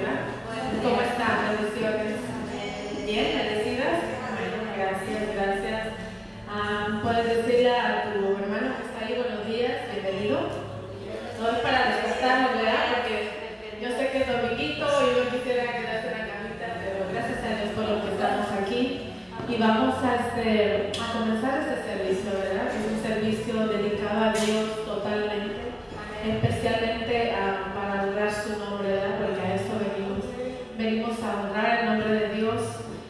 [0.00, 1.60] ¿Cómo están?
[1.60, 2.16] Bendiciones.
[3.04, 4.00] Bien, bendecidas.
[4.80, 5.88] Gracias, gracias.
[6.48, 10.40] Ah, Puedes decirle a tu hermano que está ahí buenos días, bienvenido.
[11.36, 12.84] No es para despertarnos, ¿verdad?
[12.96, 17.38] Porque yo sé que es dominguito y yo quisiera quedarse en la camita, pero gracias
[17.44, 19.12] a Dios por lo que estamos aquí.
[19.52, 22.72] Y vamos a, este, a comenzar este servicio, ¿verdad?
[22.72, 25.76] Es un servicio dedicado a Dios totalmente,
[26.24, 29.19] especialmente a- para honrar su nombre, ¿verdad?
[30.80, 32.62] Venimos a honrar el nombre de Dios,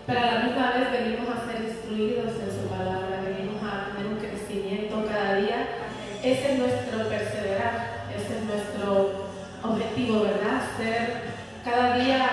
[0.04, 4.10] pero a la misma vez venimos a ser instruidos en su palabra, venimos a tener
[4.10, 5.68] un crecimiento cada día.
[6.20, 9.30] Ese es nuestro perseverar, ese es nuestro
[9.62, 10.66] objetivo, ¿verdad?
[10.76, 11.22] Ser
[11.64, 12.26] cada día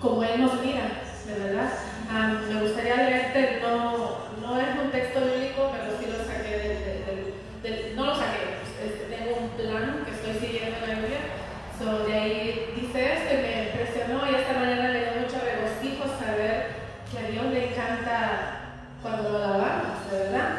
[0.00, 0.98] como Él nos mira,
[1.28, 1.70] de verdad.
[2.10, 7.22] Ah, me gustaría leerte, no, no es un texto bíblico, pero sí lo saqué
[7.62, 11.35] del, no lo saqué, este, tengo un plan que estoy siguiendo en la Biblia.
[11.78, 16.68] So, de ahí dice esto me impresionó y esta mañana me dio mucho regocijo saber
[17.12, 18.60] que a Dios le encanta
[19.02, 20.54] cuando lo alabamos, verdad.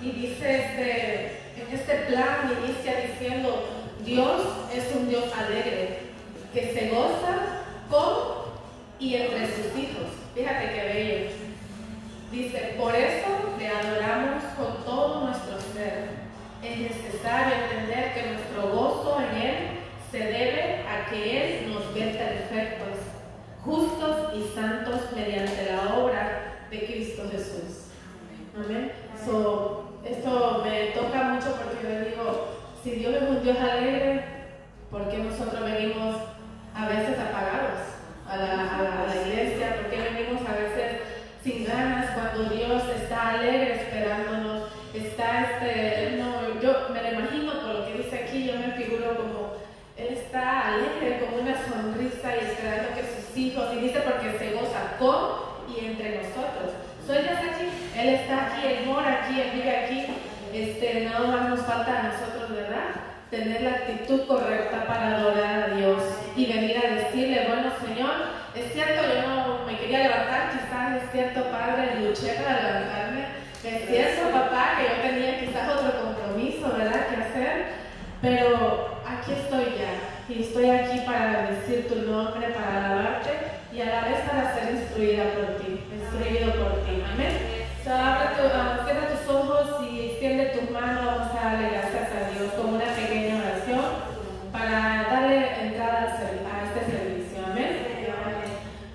[0.00, 3.62] Y dice este, en este plan inicia diciendo,
[4.06, 4.40] Dios
[4.74, 5.98] es un Dios alegre,
[6.54, 8.44] que se goza con
[8.98, 10.06] y entre sus hijos.
[10.34, 11.30] Fíjate qué bello.
[12.32, 16.08] Dice, por eso le adoramos con todo nuestro ser.
[16.62, 19.83] Es necesario entender que nuestro gozo en Él
[20.14, 22.98] se debe a que Él nos ve perfectos,
[23.64, 27.88] justos y santos mediante la obra de Cristo Jesús.
[28.54, 28.92] Amén.
[29.12, 32.48] Esto me toca mucho porque yo digo,
[32.84, 34.24] si Dios es un Dios alegre,
[34.88, 36.14] ¿por qué nosotros venimos
[36.76, 37.80] a veces apagados
[38.28, 39.74] a la iglesia?
[39.74, 41.00] ¿Por qué venimos a veces
[41.42, 44.68] sin ganas cuando Dios está alegre esperándonos?
[44.94, 49.16] Está este, no, yo me lo imagino por lo que dice aquí, yo me figuro
[49.16, 49.54] como
[49.96, 51.54] él está alegre, con una
[52.64, 56.72] que sus hijos, y dice porque se goza con y entre nosotros.
[57.06, 60.06] So, él ya está aquí, Él está aquí, Él mora aquí, Él vive aquí.
[60.52, 62.94] Este, nada más nos falta a nosotros, ¿verdad?
[63.30, 66.02] Tener la actitud correcta para adorar a Dios
[66.36, 68.14] y venir a decirle, bueno Señor,
[68.54, 73.24] es cierto, yo no me quería levantar, quizás es cierto, Padre, luché para levantarme.
[73.64, 77.66] Es cierto, papá, que yo tenía quizás otro compromiso, ¿verdad?, que hacer.
[78.22, 83.30] Pero aquí estoy ya y estoy aquí para decir tu nombre, para alabarte
[83.72, 87.02] y a la vez para ser instruida por ti, instruido por ti.
[87.12, 87.64] Amén.
[87.84, 91.04] So, abre tu, tus ojos y extiende tus manos.
[91.04, 93.84] Vamos a darle gracias a Dios con una pequeña oración
[94.50, 97.44] para darle entrada a este servicio.
[97.44, 97.84] Amén.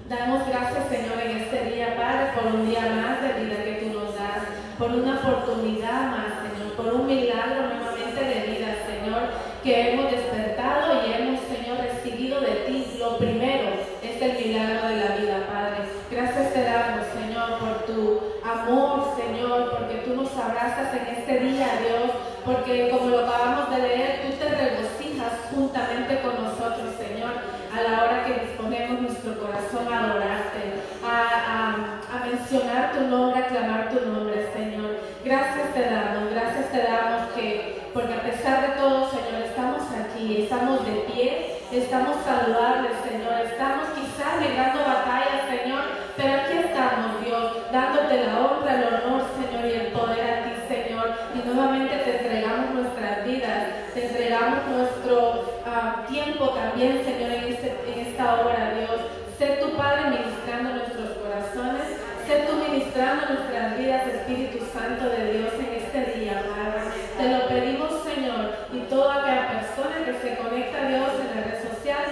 [0.09, 3.99] Damos gracias, Señor, en este día, Padre, por un día más de vida que tú
[3.99, 4.41] nos das,
[4.79, 9.29] por una oportunidad más, Señor, por un milagro nuevamente de vida, Señor,
[9.63, 12.97] que hemos despertado y hemos, Señor, recibido de ti.
[12.99, 13.69] Lo primero
[14.01, 15.89] es el milagro de la vida, Padre.
[16.11, 21.67] Gracias te damos, Señor, por tu amor, Señor, porque tú nos abrazas en este día,
[21.79, 22.11] Dios,
[22.45, 27.31] porque como lo acabamos de leer, tú te regocijas juntamente con nosotros, Señor,
[27.71, 33.89] a la hora que disponemos nuestro corazón a adorarte, a, mencionar tu nombre, a clamar
[33.89, 34.97] tu nombre, Señor.
[35.23, 40.43] Gracias te damos, gracias te damos que, porque a pesar de todo, Señor, estamos aquí,
[40.43, 45.83] estamos de pie, estamos saludables, Señor, estamos quizás librando batallas, Señor,
[46.17, 50.51] pero aquí estamos, Dios, dándote la honra, el honor, Señor, y el poder a ti,
[50.67, 53.63] Señor, y nuevamente te entregamos nuestras vidas,
[53.93, 59.01] te entregamos nuestro ah, tiempo también, Señor, en, este- esta hora, Dios.
[59.37, 61.87] Sé tu Padre ministrando nuestros corazones,
[62.27, 66.91] sé tú ministrando nuestras vidas, Espíritu Santo de Dios, en este día, Padre.
[67.17, 71.47] Te lo pedimos, Señor, y toda aquella persona que se conecta a Dios en la
[71.47, 72.03] red social,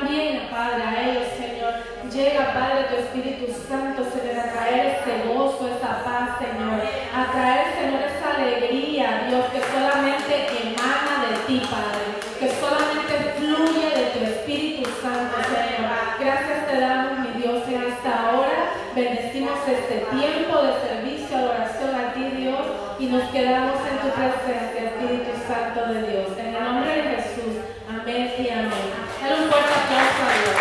[0.00, 1.72] también, Padre, a ellos, Señor.
[2.12, 6.80] Llega, Padre, tu Espíritu Santo, Señor, a traer ese gozo, esa paz, Señor.
[7.14, 12.06] A traer, Señor, esa alegría, Dios, que solamente emana de ti, Padre.
[12.38, 15.90] Que solamente fluye de tu Espíritu Santo, Señor.
[16.20, 18.72] Gracias te damos, mi Dios, en esta hora.
[18.94, 22.64] Bendecimos este tiempo de servicio, adoración a ti, Dios.
[22.98, 26.28] Y nos quedamos en tu presencia, Espíritu Santo de Dios.
[26.38, 27.76] En el nombre de Jesús.
[27.88, 29.06] Amén y amén.
[29.20, 30.56] Dale un fuerte aplauso a Dios.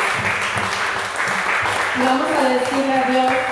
[1.98, 3.45] Vamos a decirle a Dios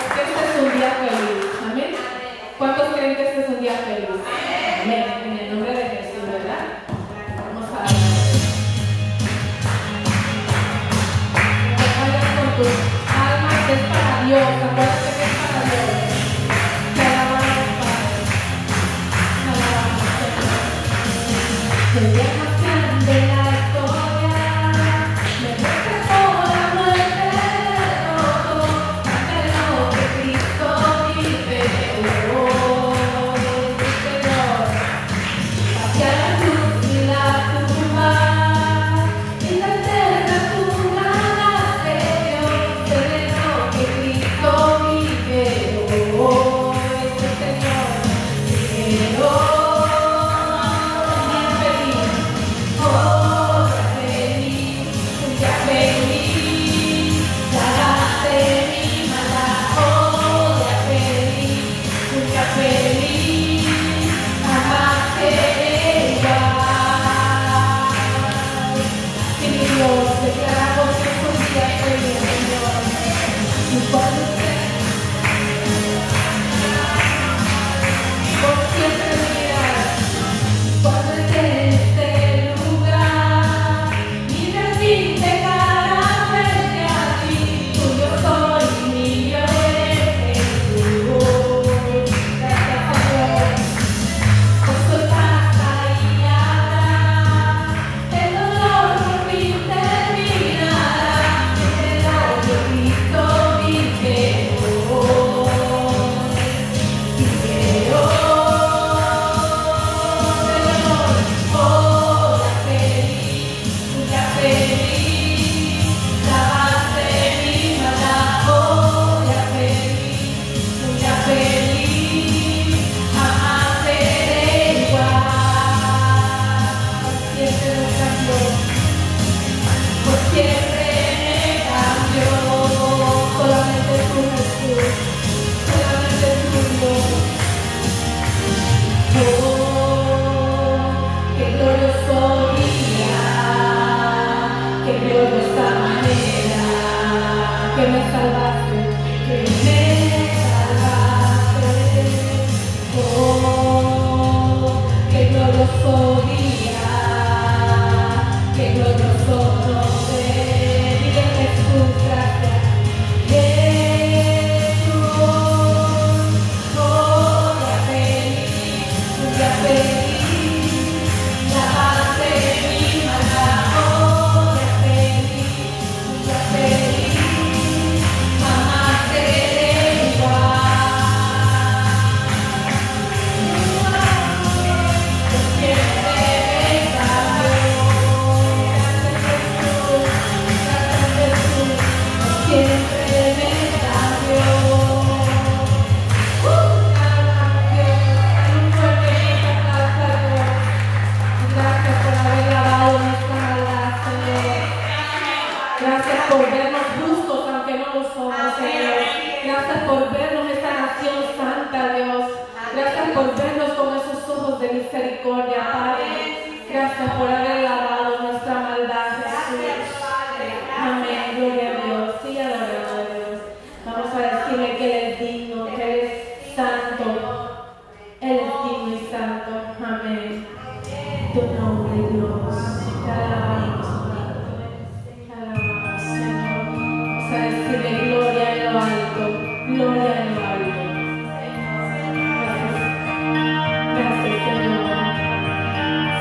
[73.95, 74.42] 啊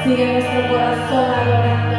[0.05, 1.92] Sigue nuestro corazón adorando.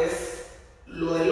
[0.00, 0.46] Es
[0.86, 1.24] lo de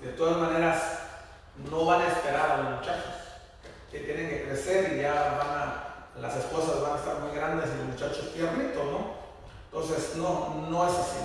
[0.00, 0.82] de todas maneras,
[1.70, 3.14] no van a esperar a los muchachos,
[3.90, 7.70] que tienen que crecer y ya van a, las esposas van a estar muy grandes
[7.74, 9.18] y los muchachos tiernitos, ¿no?
[9.72, 11.18] Entonces, no, no es así.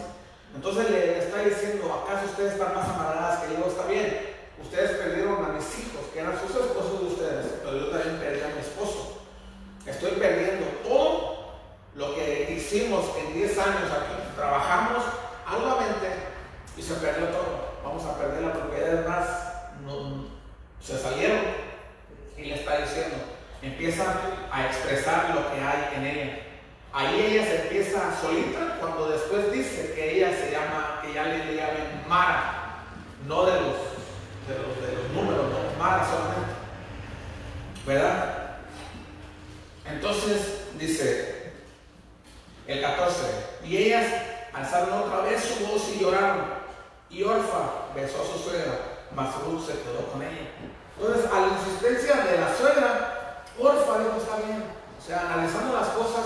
[0.55, 3.65] Entonces le está diciendo, ¿acaso ustedes están más amargadas que yo?
[3.65, 7.88] Está bien, ustedes perdieron a mis hijos, que eran sus esposos de ustedes, pero yo
[7.88, 9.23] también perdí a mi esposo.
[9.86, 11.33] Estoy perdiendo todo
[11.95, 14.36] lo que hicimos en 10 años aquí.
[14.36, 15.03] Trabajamos
[15.45, 16.07] arduamente
[16.77, 17.62] y se perdió todo.
[17.83, 19.27] Vamos a perder la propiedad más.
[19.85, 20.25] No,
[20.81, 21.41] se salieron
[22.37, 23.15] y le está diciendo,
[23.61, 24.03] empieza
[24.51, 26.39] a expresar lo que hay en ella.
[26.93, 31.55] Ahí ella se empieza solita cuando después dice que ella se llama, que ya le,
[31.55, 32.83] llaman Mara,
[33.27, 33.75] no de los,
[34.47, 36.53] de los, de los números, no, Mara solamente.
[37.85, 38.57] ¿Verdad?
[39.85, 41.53] Entonces dice
[42.67, 43.21] el 14,
[43.65, 44.05] y ellas
[44.53, 46.45] alzaron otra vez su voz y lloraron,
[47.13, 48.73] y Orfa besó a su suegra,
[49.15, 50.49] mas Ruth se quedó con ella.
[50.97, 54.63] Entonces, a la insistencia de la suegra, Orfa dijo, está bien.
[54.97, 56.26] O sea, analizando las cosas,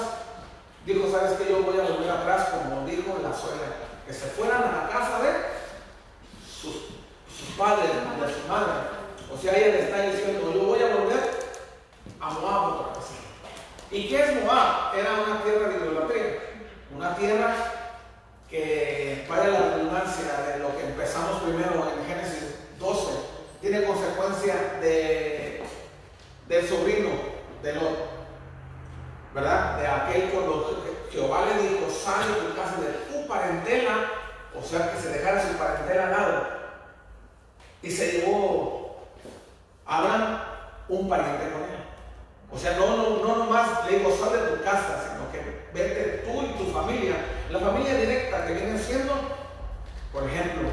[0.86, 3.68] dijo, ¿sabes que Yo voy a volver atrás, como dijo la suegra,
[4.06, 5.32] que se fueran a la casa de
[6.48, 6.74] sus,
[7.28, 8.72] sus padres, de su madre.
[9.34, 11.38] O sea, ella le está diciendo, yo voy a volver
[12.22, 13.08] a Moab otra vez.
[13.92, 14.96] ¿Y qué es Moab?
[14.96, 16.40] Era una tierra de idolatría,
[16.96, 17.56] una tierra
[18.50, 23.12] que, para la redundancia de lo que empezamos primero en Génesis 12,
[23.62, 25.64] tiene consecuencia de,
[26.48, 27.10] del sobrino
[27.62, 28.10] de Lot,
[29.34, 29.80] ¿verdad?
[29.80, 34.12] De aquel cuando Jehová le dijo, sale tu casa de tu parentela,
[34.58, 36.48] o sea que se dejara su parentela al lado,
[37.82, 39.08] y se llevó
[39.86, 40.40] a Abraham
[40.90, 41.78] un pariente con él.
[42.50, 45.17] O sea, no, no, no nomás le digo, sal de tu casa, que
[45.74, 47.16] vete tú y tu familia.
[47.50, 49.14] La familia directa que viene siendo,
[50.12, 50.70] por ejemplo,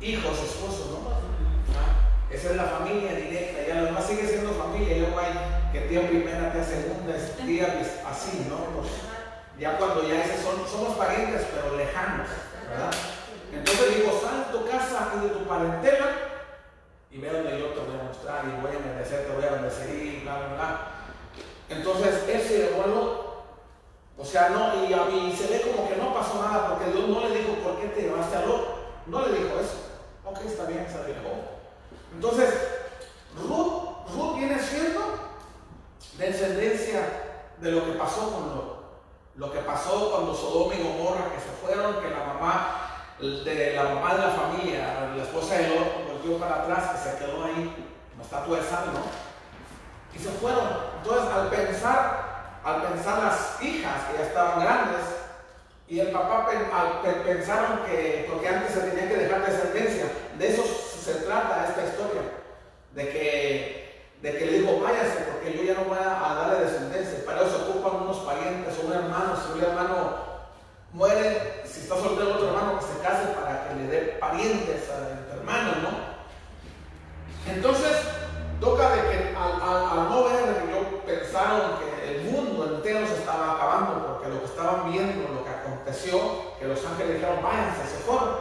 [0.00, 1.10] hijos, esposos, ¿no?
[1.10, 5.32] Ah, esa es la familia directa, ya lo demás sigue siendo familia, luego hay
[5.72, 8.56] que tía primera, tía segunda, tía así, ¿no?
[8.76, 8.92] Pues,
[9.58, 12.28] ya cuando ya esos son, somos parientes, pero lejanos,
[12.68, 12.90] ¿verdad?
[13.52, 16.06] Entonces digo, sal tu casa y de tu parentela
[17.10, 19.52] y ve donde yo te voy a mostrar y voy a bendecir, te voy a
[19.52, 20.80] bendecir bla, bla, bla.
[21.68, 23.23] Entonces él se llevó
[24.16, 27.08] o sea, no, y, a mí se ve como que no pasó nada porque Dios
[27.08, 29.06] no le dijo por qué te llevaste a Lot.
[29.06, 29.90] No le dijo eso.
[30.24, 31.30] Ok, está bien, se dijo.
[32.14, 32.54] Entonces,
[33.36, 35.00] Ruth, Ruth viene siendo
[36.16, 37.00] descendencia
[37.58, 38.74] de lo que pasó con Lot.
[39.36, 42.80] Lo que pasó cuando Sodoma y Gomorra que se fueron, que la mamá
[43.18, 47.18] de la mamá de la familia, la esposa de Lot, volvió para atrás, que se
[47.18, 47.74] quedó ahí,
[48.12, 49.24] como estatua de ¿no?
[50.14, 50.68] Y se fueron.
[50.98, 52.33] Entonces, al pensar,
[52.64, 55.02] al pensar las hijas que ya estaban grandes,
[55.86, 56.48] y el papá
[57.24, 60.06] pensaron que, porque antes se tenía que dejar descendencia,
[60.38, 62.22] de eso se trata esta historia,
[62.94, 67.24] de que, de que le dijo, váyase, porque yo ya no voy a, darle descendencia.
[67.26, 70.16] Para eso ocupan unos parientes un hermano, si un hermano
[70.92, 75.28] muere, si está soltero otro hermano, que se case para que le dé parientes a
[75.28, 77.52] tu hermano, ¿no?
[77.52, 77.98] Entonces,
[78.58, 82.03] toca de que al, no ver yo pensaron que
[82.84, 87.14] entero se estaba acabando, porque lo que estaban viendo, lo que aconteció, que los ángeles
[87.14, 88.36] dijeron, váyanse, se fueron.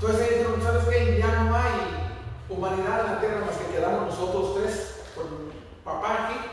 [0.00, 1.18] Entonces ellos dijeron, ¿sabes qué?
[1.18, 2.14] Ya no hay
[2.48, 5.26] humanidad en la tierra más que quedamos nosotros tres con
[5.84, 6.50] papá aquí.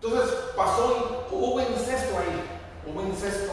[0.00, 2.44] Entonces pasó, hubo incesto ahí,
[2.86, 3.52] hubo incesto,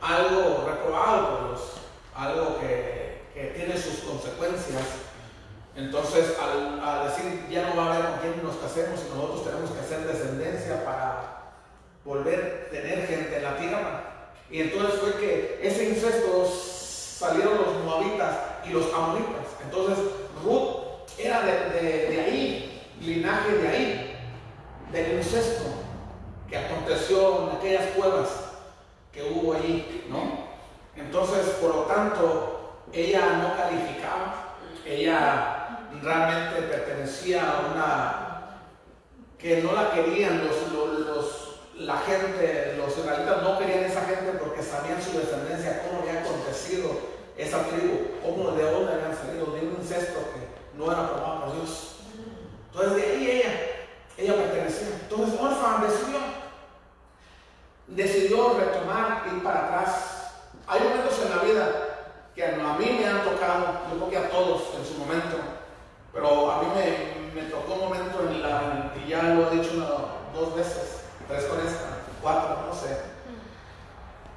[0.00, 1.60] algo reprobado por Dios,
[2.16, 4.84] algo que, que tiene sus consecuencias.
[5.76, 9.70] Entonces, al, decir ya no va a haber con quién nos casemos y nosotros tenemos
[9.70, 11.41] que hacer descendencia para
[12.04, 14.02] volver a tener gente en la tierra.
[14.50, 18.36] Y entonces fue que ese incesto salieron los moabitas
[18.66, 19.46] y los amonitas.
[19.64, 19.98] Entonces,
[20.44, 24.16] Ruth era de, de ahí, linaje de ahí,
[24.92, 25.64] del incesto
[26.48, 28.28] que aconteció en aquellas cuevas
[29.10, 30.52] que hubo ahí, ¿no?
[30.96, 38.22] Entonces, por lo tanto, ella no calificaba, ella realmente pertenecía a una
[39.38, 41.01] que no la querían los,
[41.86, 46.90] la gente, los israelitas no querían esa gente porque sabían su descendencia, cómo había acontecido
[47.36, 51.56] esa tribu, cómo de dónde habían salido, de un incesto que no era aprobado por
[51.56, 51.96] Dios.
[52.72, 53.50] Entonces de ahí ella,
[54.16, 54.88] ella pertenecía.
[55.02, 56.18] Entonces Orfan decidió,
[57.88, 60.32] decidió retomar, ir para atrás.
[60.66, 61.68] Hay momentos en la vida
[62.34, 65.36] que a mí me han tocado, yo creo que a todos en su momento,
[66.12, 66.68] pero a mí
[67.34, 69.72] me, tocó un momento en la, y ya lo he dicho
[70.34, 71.01] dos veces,
[71.32, 72.98] tres con esta, cuatro, no sé,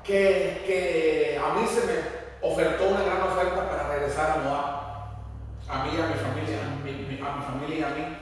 [0.04, 4.66] que, que a mí se me ofertó una gran oferta para regresar a Moab,
[5.68, 8.18] a mí a mi familia, a mi, a mi familia y a mí,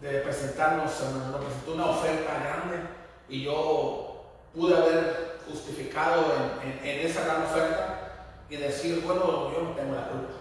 [0.00, 0.90] de presentarnos,
[1.30, 2.88] nos presentó una oferta grande
[3.28, 4.24] y yo
[4.54, 6.24] pude haber justificado
[6.62, 8.00] en, en, en esa gran oferta
[8.50, 10.32] y decir, bueno, yo no tengo la culpa.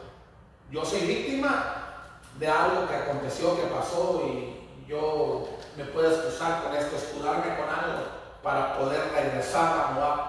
[0.72, 6.76] Yo soy víctima de algo que aconteció, que pasó y yo me puedo excusar con
[6.76, 8.04] esto, escudarme con algo
[8.42, 10.20] para poder regresar a Moab.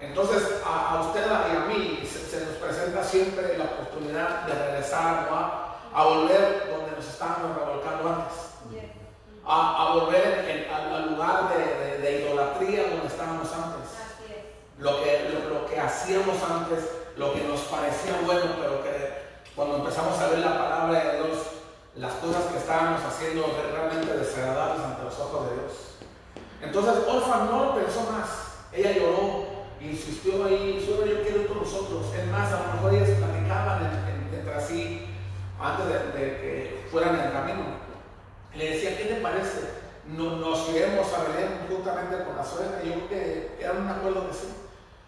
[0.00, 5.30] Entonces a, usted y a mí se, nos presenta siempre la oportunidad de regresar a
[5.30, 5.50] Moab,
[5.94, 8.38] a volver donde nos estábamos revolcando antes.
[9.44, 11.50] A, volver al lugar
[12.00, 13.90] de, idolatría donde estábamos antes.
[14.78, 19.20] Lo que, lo que hacíamos antes, lo que nos parecía bueno, pero que
[19.54, 21.38] cuando empezamos a ver la palabra de Dios,
[21.96, 25.72] las cosas que estábamos haciendo realmente desagradables ante los ojos de Dios.
[26.62, 28.28] Entonces Orfa no lo pensó más.
[28.72, 29.46] Ella lloró,
[29.80, 32.06] insistió ahí, solo yo quiero ir con nosotros.
[32.14, 35.06] Es más, a lo mejor ellas platicaban entre sí
[35.58, 37.80] antes de, que fueran en el camino.
[38.54, 39.80] Le decía, ¿qué te parece?
[40.06, 42.82] nos iremos a Belén juntamente con la suegra.
[42.84, 44.48] Yo creo que era un acuerdo que sí.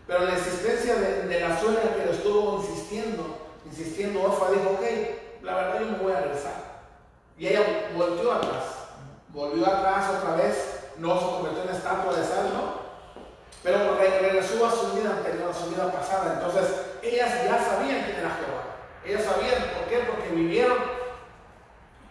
[0.07, 5.43] Pero la insistencia de, de la suegra que lo estuvo insistiendo, insistiendo, Orfa dijo, ok,
[5.43, 6.72] la verdad yo me voy a regresar.
[7.39, 8.65] Y ella volvió atrás,
[9.29, 12.83] volvió atrás otra vez, no se convirtió en estatua de sal, ¿no?
[13.63, 16.35] Pero regresó a su vida anterior, a su vida pasada.
[16.35, 18.63] Entonces, ellas ya sabían quién era Jehová.
[19.05, 19.99] Ellas sabían, ¿por qué?
[20.01, 20.79] Porque vivieron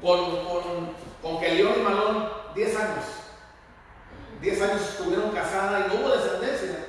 [0.02, 3.06] con, con, con y Malón 10 años.
[4.42, 6.86] 10 años estuvieron casadas y no hubo descendencia.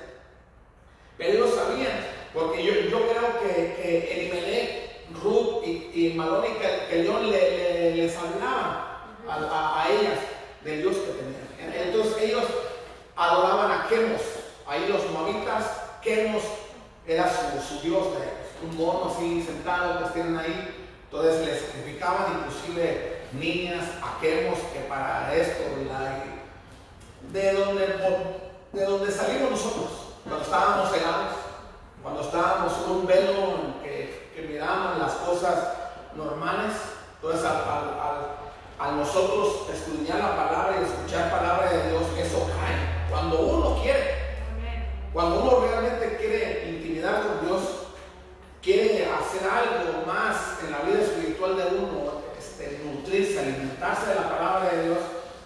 [1.18, 4.22] Pero ellos sabían porque yo, yo creo que, que
[5.14, 8.74] Ruth y, y Malón y le, le, hablaban
[9.28, 10.18] a, ellas
[10.64, 11.88] del Dios que tenían.
[11.88, 12.44] Entonces ellos
[13.16, 14.20] adoraban a Chemos.
[14.66, 15.64] Ahí los moabitas,
[16.02, 16.42] Chemos
[17.06, 18.06] era su, su Dios,
[18.62, 20.74] un mono así sentado que tienen ahí.
[21.04, 25.62] Entonces les sacrificaban inclusive niñas a Chemos, que para esto,
[27.32, 27.86] de donde,
[28.72, 29.90] de donde salimos nosotros,
[30.24, 31.42] cuando estábamos cegados
[32.02, 33.32] cuando estábamos un velo
[34.62, 35.68] mirábamos las cosas
[36.14, 36.72] normales,
[37.16, 43.10] entonces al, nosotros estudiar la palabra y escuchar palabra de Dios, eso cae.
[43.10, 44.38] Cuando uno quiere,
[45.12, 47.62] cuando uno realmente quiere intimidar con Dios,
[48.60, 54.28] quiere hacer algo más en la vida espiritual de uno, este, nutrirse, alimentarse de la
[54.28, 54.98] palabra de Dios,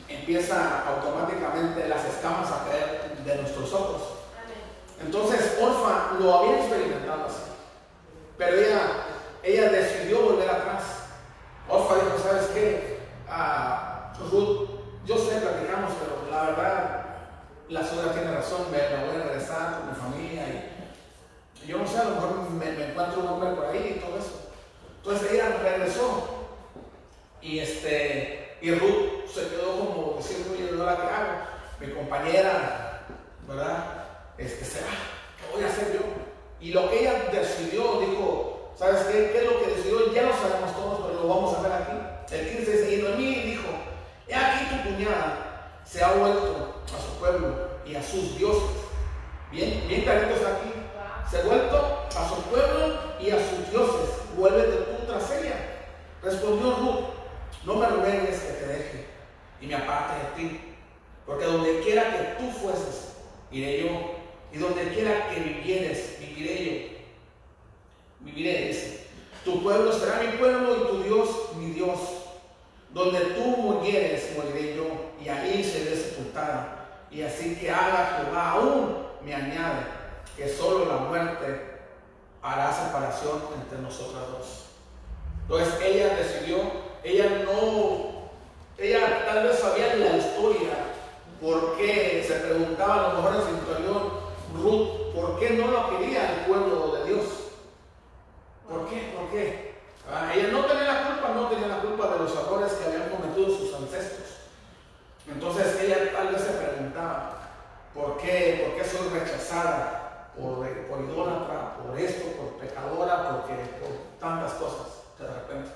[0.08, 4.02] empieza automáticamente las escamas a caer de nuestros ojos.
[5.00, 7.45] Entonces Orfa lo había experimentado así.
[8.38, 8.80] Pero ella,
[9.42, 10.82] ella decidió volver atrás.
[11.68, 12.98] Orfa dijo, ¿sabes qué?
[13.28, 14.68] Ah, Ruth,
[15.04, 17.06] yo sé, platicamos, pero la verdad,
[17.68, 20.44] la suegra tiene razón, me, voy a regresar con mi familia
[21.62, 24.18] y yo no sé, a lo mejor me, encuentro un hombre por ahí y todo
[24.18, 24.50] eso.
[24.98, 26.46] Entonces ella regresó
[27.40, 31.32] y este y Ruth se quedó como diciendo, oye, ¿no la que hago?
[31.80, 33.02] Mi compañera,
[33.46, 34.06] ¿verdad?
[34.38, 34.86] este, será,
[35.38, 36.25] ¿qué voy a hacer yo?
[36.60, 39.30] Y lo que ella decidió, dijo, ¿sabes qué?
[39.32, 40.12] ¿Qué es lo que decidió?
[40.12, 42.34] Ya lo sabemos todos, pero lo vamos a ver aquí.
[42.34, 43.68] El 15 dice, y Noemí dijo,
[44.26, 45.46] he aquí tu cuñada
[45.86, 47.54] se ha vuelto a su pueblo
[47.86, 48.70] y a sus dioses.
[49.52, 50.72] Bien, bien clarito está aquí.
[51.30, 54.10] Se ha vuelto a su pueblo y a sus dioses.
[54.36, 55.54] Vuélvete tú tras ella.
[56.22, 57.04] Respondió Ruth,
[57.64, 59.06] no me ruegues que te deje
[59.60, 60.74] y me aparte de ti.
[61.24, 63.14] Porque donde quiera que tú fueses,
[63.50, 64.15] iré yo.
[64.52, 66.96] Y donde quiera que vivieres, viviré yo.
[68.20, 69.06] Viviré, dice.
[69.44, 71.28] Tu pueblo será mi pueblo y tu Dios
[71.58, 71.98] mi Dios.
[72.90, 74.86] Donde tú murieres, moriré yo.
[75.24, 77.06] Y ahí seré sepultada.
[77.10, 79.86] Y así que haga Jehová aún me añade
[80.36, 81.76] que solo la muerte
[82.42, 84.64] hará separación entre nosotros dos.
[85.42, 86.58] Entonces ella decidió,
[87.02, 88.30] ella no,
[88.78, 90.70] ella tal vez sabía la historia,
[91.40, 95.90] por qué se preguntaba a lo mejor en su interior, Ruth, ¿por qué no lo
[95.90, 97.26] quería el pueblo de Dios?
[98.68, 99.14] ¿Por qué?
[99.16, 99.74] ¿Por qué?
[100.10, 103.10] Ah, ella no tenía la culpa, no tenía la culpa de los errores que habían
[103.10, 104.28] cometido sus ancestros.
[105.28, 107.40] Entonces ella tal vez se preguntaba,
[107.92, 110.32] ¿por qué, ¿por qué soy rechazada?
[110.36, 113.90] Por, por idólatra, por esto, por pecadora, porque, por
[114.20, 115.70] tantas cosas de repente.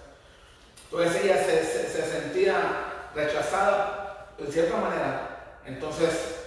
[0.85, 5.59] Entonces ella se, sentía rechazada de cierta manera.
[5.65, 6.40] Entonces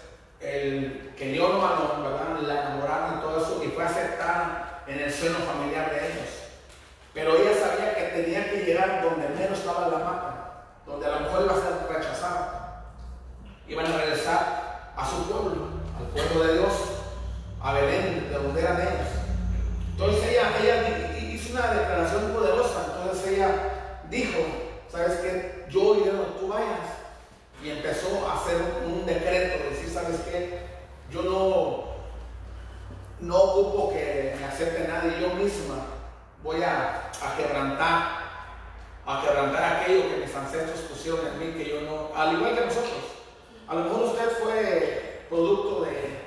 [0.43, 2.39] el que Dios ¿verdad?
[2.41, 6.29] La enamoraron y todo eso y fue aceptada en el seno familiar de ellos.
[7.13, 11.19] Pero ella sabía que tenía que llegar donde menos estaba la mata, donde a lo
[11.21, 12.85] mejor iba a ser rechazada.
[13.67, 15.67] Iban a regresar a su pueblo,
[15.97, 16.73] al pueblo de Dios,
[17.61, 19.07] a Belén, de donde eran ellos.
[19.91, 21.13] Entonces ella, ella
[21.53, 22.93] una declaración poderosa.
[22.97, 23.49] Entonces ella
[24.09, 24.39] dijo,
[24.91, 25.65] ¿sabes qué?
[25.69, 27.02] Yo iré donde tú vayas.
[27.63, 30.59] Y empezó a hacer un decreto, decir, ¿sabes qué?
[31.09, 31.83] Yo no,
[33.19, 35.85] no ocupo que me acepte nadie, yo misma
[36.43, 38.23] voy a, a quebrantar,
[39.05, 42.65] a quebrantar aquello que mis ancestros pusieron en mí, que yo no, al igual que
[42.65, 42.91] nosotros.
[43.67, 46.19] A lo mejor usted fue producto de,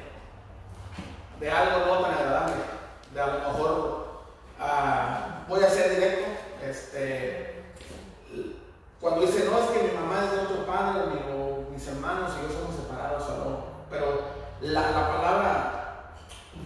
[1.40, 2.54] de algo no tan agradable,
[3.12, 4.06] de a lo mejor
[4.58, 6.24] Ah, voy a ser directo.
[6.64, 7.55] Este,
[9.06, 11.02] cuando dice, no, es que mi mamá es de otro padre,
[11.32, 13.22] o mis hermanos y yo somos separados,
[13.88, 14.20] pero
[14.60, 16.10] la, la, palabra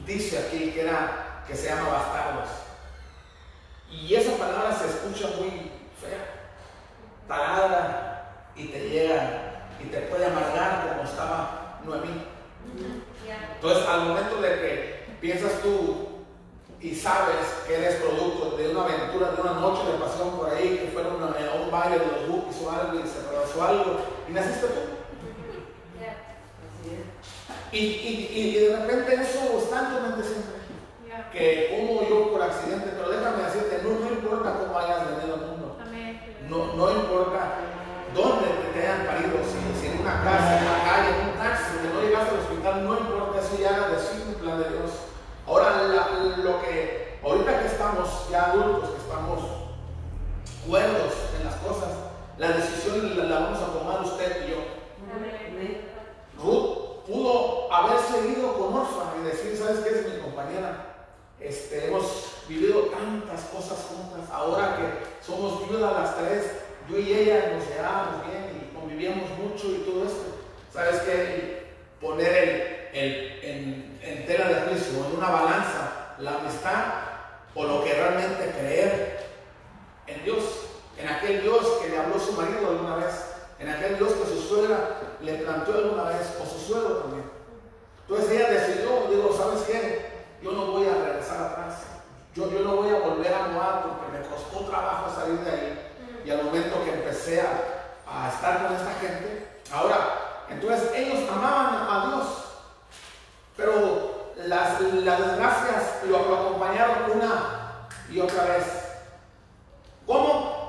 [0.07, 2.49] dice aquí que, era, que se llama bastardos.
[3.91, 5.71] Y esa palabra se escucha muy
[6.01, 6.55] fea,
[7.29, 12.25] talada, y te llega y te puede amargar como estaba Noemí.
[13.57, 16.09] Entonces, al momento de que piensas tú,
[16.81, 20.79] y sabes que eres producto de una aventura, de una noche de pasión por ahí,
[20.79, 24.33] que fueron a un baile de los bookies o algo y se pasó algo, y
[24.33, 25.01] naciste tú.
[27.73, 30.59] Y, y, y, de repente eso está en tu mente siempre.
[31.33, 35.47] Que como yo por accidente, pero déjame decirte, no, no importa cómo hayas venido al
[35.47, 35.79] mundo.
[36.49, 37.63] No, no importa
[38.13, 41.95] dónde te hayan parido, si, en una casa, en una calle, en un taxi, que
[41.95, 44.90] no llegaste al hospital, no importa, eso ya decir un plan de Dios.
[46.21, 49.41] Lo que, ahorita que estamos ya adultos, que estamos
[50.69, 51.89] cuerdos en las cosas,
[52.37, 54.81] la decisión la, vamos a tomar usted y yo.
[56.43, 61.09] Ruth pudo haber seguido con Orfa y decir, ¿sabes qué es mi compañera?
[61.41, 66.51] Este, hemos vivido tantas cosas juntas, ahora que somos viudas las tres,
[66.89, 70.37] yo y ella nos llevábamos bien y convivíamos mucho y todo esto.
[70.73, 71.71] ¿Sabes qué?
[72.01, 75.90] Poner el, en, en tela de juicio, en una balanza,
[76.21, 76.85] la amistad
[77.55, 79.27] o lo que realmente creer
[80.07, 80.45] en Dios,
[80.97, 83.15] en aquel Dios que le habló su marido alguna vez,
[83.59, 87.31] en aquel Dios que su suegra le planteó alguna vez, o su suegro también.
[88.09, 90.11] Entonces ella decidió, digo, ¿sabes qué?
[90.43, 91.83] Yo no voy a regresar atrás.
[92.35, 95.93] Yo, yo no voy a volver a Moab porque me costó trabajo salir de ahí.
[96.25, 97.51] Y al momento que empecé a,
[98.07, 102.27] a estar con esta gente, ahora, entonces ellos amaban a Dios,
[103.57, 104.10] pero
[104.47, 108.67] las, las desgracias lo, acompañaron una y otra vez.
[110.07, 110.61] ¿Cómo?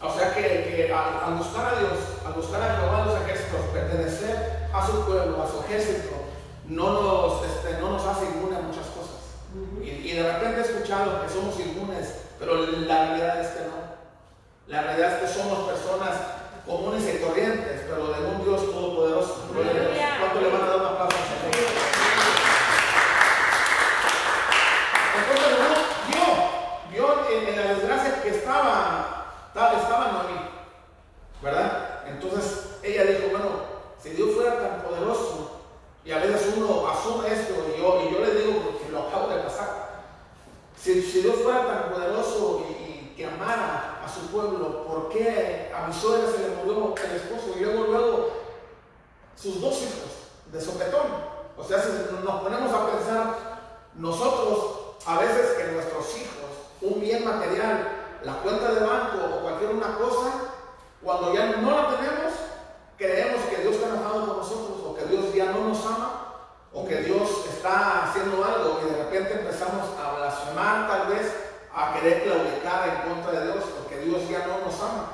[0.00, 4.86] O sea que, al, buscar a Dios, al buscar a Jehová los ejércitos, pertenecer a
[4.86, 6.14] su pueblo, a su ejército,
[6.66, 9.18] no nos, este, no nos hace inmune a muchas cosas.
[9.82, 13.88] y, y, de repente he escuchado que somos inmunes, pero la realidad es que no.
[14.68, 16.14] La realidad es que somos personas
[16.68, 19.48] comunes y corrientes, pero de un Dios todopoderoso.
[19.50, 21.88] ¿Cuánto le van a dar un aplauso a Señor?
[25.16, 25.58] Entonces
[27.46, 30.40] en, la desgracia que estaba, estaba Noemí,
[31.42, 32.04] ¿verdad?
[32.06, 33.48] Entonces ella dijo, bueno,
[34.02, 35.62] si Dios fuera tan poderoso,
[36.04, 39.28] y a veces uno asume esto, y yo, y yo le digo porque lo acabo
[39.28, 39.88] de pasar,
[40.76, 45.88] si, si Dios fuera tan poderoso y, que amara a su pueblo, ¿por qué a
[45.88, 48.30] mi suegra se le murió el esposo y luego, luego
[49.34, 51.06] sus dos hijos de sopetón?
[51.56, 51.88] O sea, si
[52.24, 53.34] nos ponemos a pensar,
[53.94, 56.47] nosotros a veces que nuestros hijos,
[56.80, 57.88] un bien material,
[58.22, 60.32] la cuenta de banco o cualquier una cosa,
[61.02, 62.32] cuando ya no la tenemos,
[62.96, 64.94] creemos que Dios está enojado con nosotros o
[66.86, 71.32] que Dios está haciendo algo y de repente empezamos a blasfemar tal vez,
[71.74, 75.10] a querer claudicar en contra de Dios, porque Dios ya no nos ama.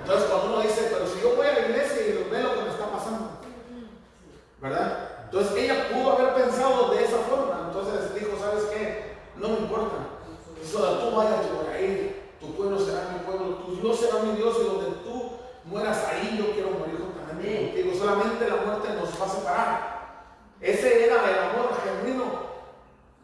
[0.00, 2.62] Entonces cuando uno dice, pero si yo voy a la iglesia y ve lo que
[2.62, 3.30] me está pasando,
[4.60, 5.08] ¿verdad?
[5.24, 7.66] Entonces ella pudo haber pensado de esa forma.
[7.68, 9.16] Entonces dijo, ¿sabes qué?
[9.36, 9.96] No me importa.
[10.60, 14.64] Tú vayas por ahí, tu pueblo será mi pueblo, tu Dios será mi Dios y
[14.64, 15.32] donde tú
[15.64, 17.98] mueras ahí yo quiero morir juntamente contigo.
[17.98, 20.00] Solamente la muerte nos va a separar.
[20.60, 22.50] Ese era el amor genuino.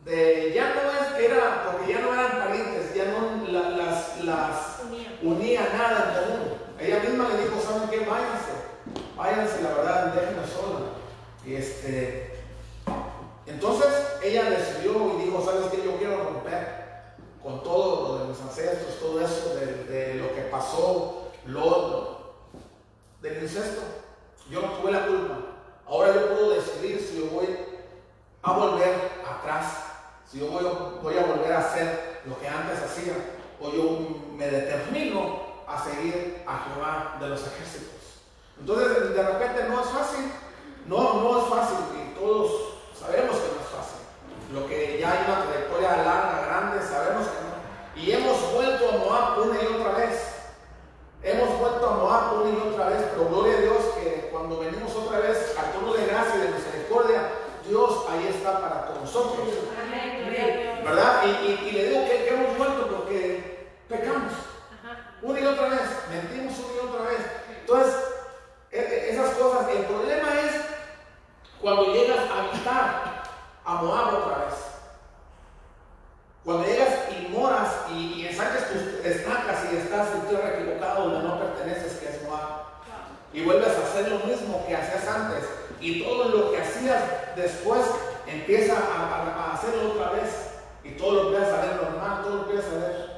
[0.04, 4.76] De, ya no es, era, porque ya no eran parientes, ya no las, las
[5.22, 6.54] unía nada en común.
[6.78, 7.98] Ella misma le dijo, ¿saben qué?
[7.98, 8.52] Váyanse,
[9.16, 10.80] váyanse, la verdad, déjenme sola.
[11.44, 12.36] Y este,
[13.46, 13.88] entonces
[14.22, 15.75] ella decidió y dijo, ¿sabes qué?
[17.46, 22.34] Con todo lo de mis ancestros, todo eso de, lo que pasó, lo
[23.22, 23.82] del incesto.
[24.50, 25.34] Yo no tuve la culpa.
[25.86, 27.46] Ahora yo puedo decidir si yo voy
[28.42, 29.64] a volver atrás,
[30.28, 30.66] si yo voy,
[31.16, 33.14] a volver a hacer lo que antes hacía,
[33.60, 33.96] o yo
[34.32, 35.38] me determino
[35.68, 38.24] a seguir a Jehová de los ejércitos.
[38.58, 40.32] Entonces, de repente no es fácil,
[40.88, 42.50] no, no es fácil y todos
[42.98, 43.65] sabemos que no es.
[44.52, 48.02] Lo que ya hay una trayectoria larga, grande, sabemos que no.
[48.02, 50.36] Y hemos vuelto a Moab una y otra vez.
[51.22, 54.94] Hemos vuelto a Moab una y otra vez, pero gloria a Dios que cuando venimos
[54.94, 57.22] otra vez al trono de gracia y de misericordia,
[57.66, 59.48] Dios ahí está para con nosotros.
[60.84, 61.24] ¿Verdad?
[61.24, 64.32] Y, le digo que, hemos vuelto porque pecamos.
[65.22, 67.18] Una y otra vez, mentimos una y otra vez.
[67.60, 67.94] Entonces,
[68.70, 70.52] e, e, esas cosas, el problema es
[71.60, 73.25] cuando llegas a habitar
[73.66, 74.54] a Moab otra vez.
[76.44, 81.40] Cuando llegas y moras y, y tus estacas y estás en tierra equivocada donde no
[81.40, 82.62] perteneces, que es Moab.
[83.32, 85.44] Y vuelves a hacer lo mismo que hacías antes.
[85.80, 87.02] Y todo lo que hacías
[87.34, 87.82] después
[88.28, 90.30] empieza a, hacerlo otra vez.
[90.84, 93.16] Y todo lo empieza a ver normal, todo lo empieza a ver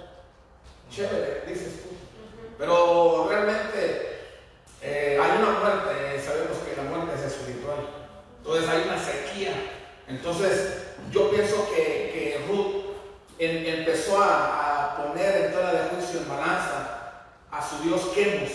[0.91, 1.91] chévere, dices tú.
[2.57, 4.21] Pero realmente
[4.81, 7.87] eh, hay una muerte, sabemos que la muerte es espiritual.
[8.39, 9.78] Entonces hay una sequía.
[10.09, 12.97] Entonces yo pienso que, Ruth
[13.39, 18.51] empezó a, poner en toda de juicio en balanza a su Dios Quemos,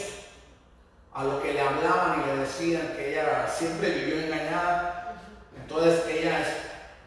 [1.14, 5.16] a lo que le hablaban y le decían que ella siempre vivió engañada.
[5.56, 6.46] Entonces ella,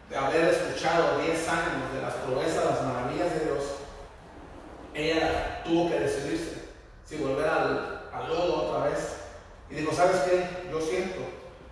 [0.09, 3.65] de haber escuchado 10 años de las proezas, las maravillas de Dios,
[4.95, 6.63] ella tuvo que decidirse
[7.05, 9.17] si volver al, al lodo otra vez.
[9.69, 10.71] Y dijo, ¿sabes qué?
[10.71, 11.21] Yo siento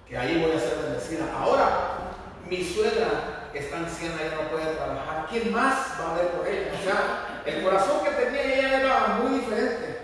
[0.07, 1.33] que ahí voy a ser bendecida.
[1.35, 2.03] Ahora,
[2.49, 5.26] mi suegra está anciana, ella no puede trabajar.
[5.30, 6.72] ¿Quién más va a ver por ella?
[6.78, 9.99] O sea, el corazón que tenía ella era muy diferente.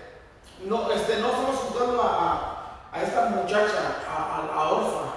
[0.64, 5.14] No, este, no estamos jugando a, a, esta muchacha, a, Orfa,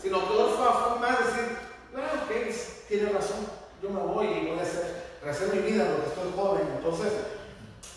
[0.00, 1.58] sino que Orfa fue más decir,
[1.96, 3.46] ah, ok, tiene razón,
[3.82, 6.62] yo me voy y voy a hacer, hacer mi vida porque estoy joven.
[6.76, 7.12] Entonces,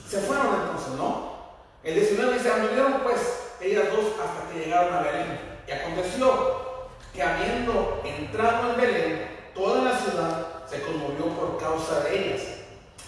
[0.07, 1.39] se fueron entonces, ¿no?
[1.83, 5.39] El 19 dice, anduvieron pues ellas dos hasta que llegaron a Belén.
[5.67, 6.68] Y aconteció
[7.13, 12.47] que habiendo entrado en Belén, toda la ciudad se conmovió por causa de ellas.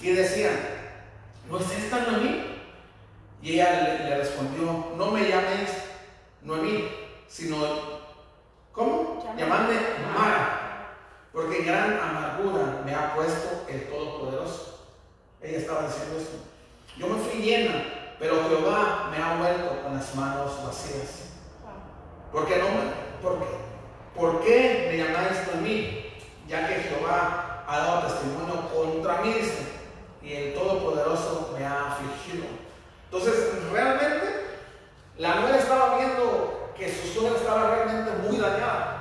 [0.02, 0.58] Y decían,
[1.50, 2.44] ¿no es esta Noemí?
[3.42, 5.70] Y ella le, respondió, no me llaméis
[6.42, 6.90] Noemí,
[7.28, 7.58] sino,
[8.72, 9.24] ¿cómo?
[9.38, 9.76] Llamadme
[10.14, 10.96] Mara,
[11.32, 14.90] porque gran amargura me ha puesto el Todopoderoso.
[15.42, 16.52] Ella estaba diciendo eso.
[16.98, 17.84] Yo me fui llena,
[18.20, 21.30] pero Jehová me ha vuelto con las manos vacías.
[22.32, 22.68] ¿Por qué no?
[23.22, 23.71] ¿Por qué?
[24.16, 26.14] ¿Por qué me llamáis a mí?
[26.48, 29.36] Ya que Jehová ha dado testimonio contra mí,
[30.22, 32.46] y el Todopoderoso me ha afligido.
[33.06, 34.60] Entonces, realmente,
[35.18, 38.98] la nueva estaba viendo que su suegra estaba realmente muy dañada.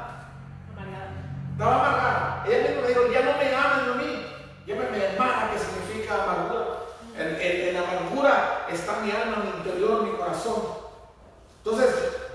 [1.52, 2.44] Estaba amargada.
[2.46, 4.26] Ella misma me dijo, ya no me llamen a mí,
[4.66, 6.64] llámeme hermana, que significa amargura.
[7.18, 10.62] En, en, la amargura está mi alma, mi interior, mi corazón.
[11.58, 11.90] Entonces,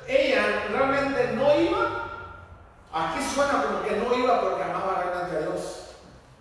[0.07, 2.04] ella realmente no iba,
[2.95, 5.81] aquí suena como que no iba porque amaba realmente a Dios.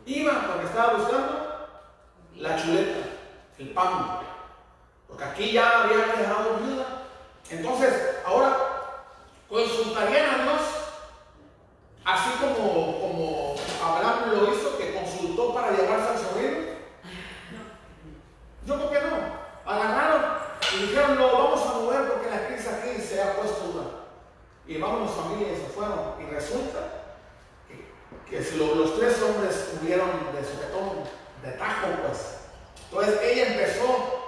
[0.06, 1.68] Iba porque estaba buscando
[2.36, 3.08] la chuleta,
[3.58, 4.20] el pan.
[5.08, 6.84] Porque aquí ya había dejado viuda.
[7.50, 8.56] Entonces, ahora
[9.48, 10.60] consultarían a Dios,
[12.04, 16.58] así como, como Abraham lo hizo, que consultó para llevarse al sobrino.
[18.64, 19.70] Yo creo que no.
[19.70, 20.22] Agarraron
[20.74, 24.03] y dijeron, no, vamos a mover porque la crisis aquí se ha puesto dura.
[24.66, 26.14] Y vámonos familia y se fueron.
[26.20, 27.04] Y resulta
[27.68, 31.04] que, que los tres hombres tuvieron de sujetón,
[31.42, 32.34] de tajo pues.
[32.90, 34.24] Entonces ella empezó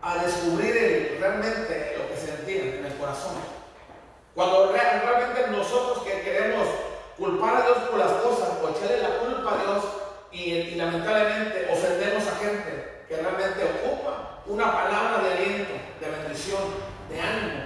[0.00, 3.34] a descubrir realmente lo que sentía en el corazón.
[4.34, 6.68] Cuando realmente nosotros que queremos
[7.16, 9.84] culpar a Dios por las cosas o echarle la culpa a Dios
[10.30, 16.62] y, lamentablemente ofendemos a gente que realmente ocupa una palabra de aliento, de bendición,
[17.10, 17.64] de ánimo,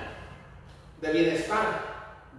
[1.00, 1.91] de bienestar,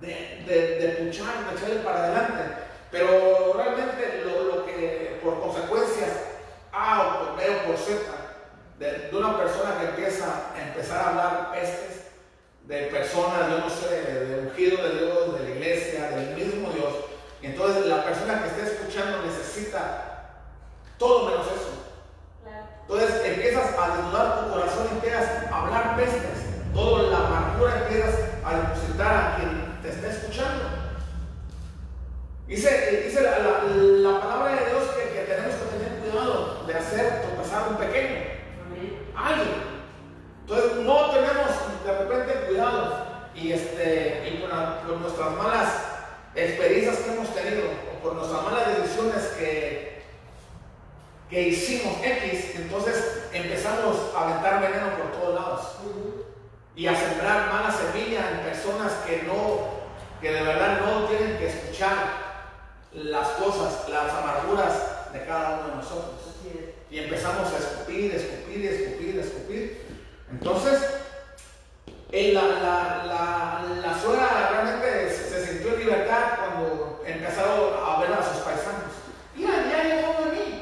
[0.03, 2.43] de, de, de puchar, de echarle para adelante.
[2.91, 6.11] Pero realmente lo, que por consecuencias
[6.71, 8.01] A o por B o por Z
[8.79, 12.03] de, de, una persona que empieza a empezar a hablar pestes
[12.65, 16.93] de personas, yo no sé, de ungido de Dios, de la iglesia, del mismo Dios.
[17.41, 20.49] Entonces la persona que esté escuchando necesita
[20.97, 21.73] todo menos eso.
[22.81, 26.43] Entonces empiezas a desnudar tu corazón y empiezas a hablar pestes.
[26.73, 29.62] Toda la amargura empiezas a depositar a quien
[30.03, 30.63] está escuchando.
[32.47, 37.21] Dice, dice la, la, palabra de Dios que, que, tenemos que tener cuidado de hacer
[37.21, 38.33] tropezar un pequeño.
[39.15, 39.63] Alguien.
[40.41, 41.47] Entonces no tenemos
[41.85, 45.69] de repente cuidado y, este, y por, nuestras malas
[46.35, 50.03] experiencias que hemos tenido o por nuestras malas decisiones que,
[51.29, 55.61] que hicimos X, entonces empezamos a aventar veneno por todos lados
[56.75, 59.82] y a sembrar mala semilla en personas que no,
[60.23, 61.91] que de verdad no tienen que escuchar
[62.93, 66.13] las cosas, las amarguras de cada uno de nosotros.
[66.89, 69.81] Y empezamos a escupir, escupir, escupir, escupir.
[70.31, 70.79] Entonces,
[72.11, 78.43] la, la, la, suegra realmente se, sintió en libertad cuando empezaron a ver a sus
[78.43, 78.93] paisanos.
[79.35, 80.61] Mira, ya llegó uno mí,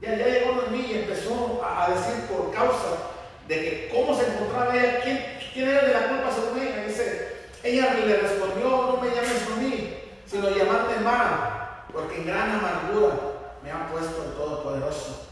[0.00, 3.12] ya, ya llegó uno mí y empezó a, decir por causa
[3.48, 5.24] de que cómo se encontraba ella, quién,
[5.54, 6.86] quién era de la culpa sobre ella.
[6.86, 7.32] Dice,
[7.62, 9.94] ella le respondió, no me llames a mí,
[10.42, 13.14] sino llamarme mal, porque en gran amargura
[13.62, 15.28] me han puesto el Todopoderoso.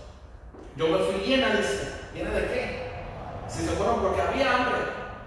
[0.76, 2.92] Yo me fui llena, dice, ¿llena de qué?
[3.48, 4.78] Si se fueron porque había hambre,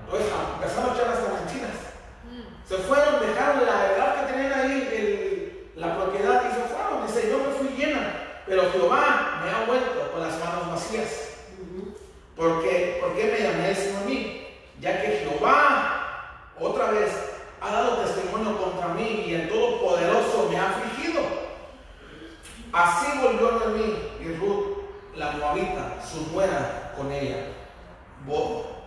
[0.05, 1.75] entonces empezaron a echar las manchinas.
[2.31, 2.67] Mm.
[2.67, 7.05] Se fueron, dejaron la edad que tenían ahí, la propiedad y se fueron.
[7.05, 8.13] Dice, yo me fui llena,
[8.45, 11.31] pero Jehová me ha vuelto con las manos vacías.
[12.37, 14.47] Porque, ¿Por qué me llamé a mí?
[14.79, 17.32] Ya que Jehová otra vez
[17.63, 21.21] ha dado testimonio contra mí y el Todopoderoso me ha afligido.
[22.71, 24.77] Así volvió mí y Ruth,
[25.15, 27.53] la moabita, su nuera, con ella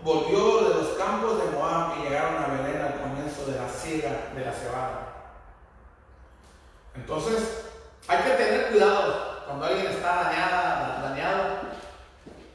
[0.07, 4.31] volvió de los campos de Moab y llegaron a Belén al comienzo de la siega
[4.35, 5.13] de la cebada.
[6.95, 7.67] Entonces,
[8.09, 11.45] hay que tener cuidado cuando alguien está dañada, dañado,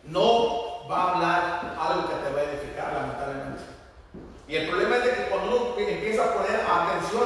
[0.05, 3.70] no va a hablar algo que te va a edificar, lamentablemente.
[4.51, 7.23] Y el problema es de que cuando uno empieza a poner atención,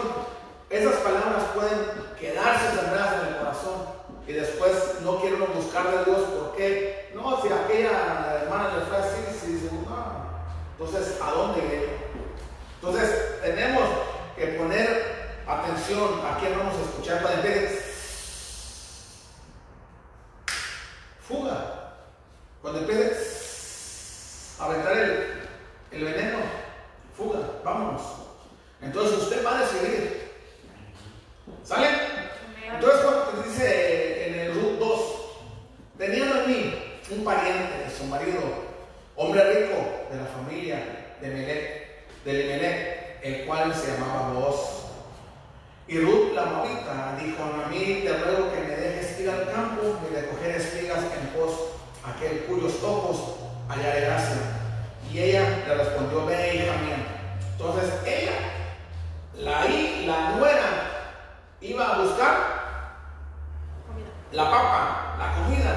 [0.69, 1.79] esas palabras pueden
[2.19, 3.81] quedarse sembradas en el corazón
[4.27, 7.09] y después no quiere uno buscar de Dios, ¿por qué?
[7.15, 10.39] No, si aquella hermana le fue así, si dice, no.
[10.77, 11.61] Entonces, ¿a dónde
[12.75, 13.89] Entonces, tenemos
[14.37, 17.85] que poner atención a quién vamos a escuchar para empiece
[21.27, 21.93] fuga.
[22.61, 25.41] Cuando empiece a aventar el,
[25.91, 26.64] el veneno,
[27.15, 28.01] fuga, vámonos.
[28.81, 30.31] Entonces usted va a decidir.
[31.63, 31.87] ¿Sale?
[32.73, 33.01] Entonces
[33.45, 34.99] dice en el Ruth 2,
[35.97, 36.73] tenían a mí
[37.11, 38.41] un pariente de su marido,
[39.15, 39.75] hombre rico
[40.11, 44.85] de la familia de Melech, de Limelech, el cual se llamaba Boaz.
[45.87, 49.99] Y Ruth la moabita dijo a mí, te ruego que me dejes ir al campo
[50.09, 51.51] y recoger espigas en pos
[52.03, 53.35] aquel cuyos ojos
[53.69, 54.64] hallaré gracia.
[55.15, 56.97] Y ella le respondió, ve hija mía.
[57.53, 58.33] Entonces ella,
[59.37, 59.63] la,
[60.05, 61.15] la nuera,
[61.61, 62.35] iba a buscar
[64.33, 65.73] la papa, la comida,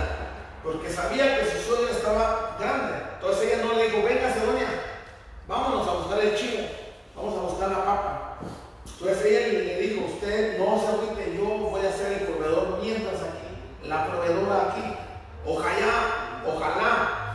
[0.65, 2.95] porque sabía que su suegra estaba grande.
[3.15, 4.71] Entonces ella no le dijo, venga, doña,
[5.47, 6.65] vámonos a buscar el chivo,
[7.15, 8.39] vamos a buscar la papa.
[8.87, 13.15] Entonces ella le dijo, usted no se agüite, yo voy a ser el proveedor mientras
[13.15, 14.97] aquí, la proveedora aquí.
[15.47, 17.28] Ojalá, ojalá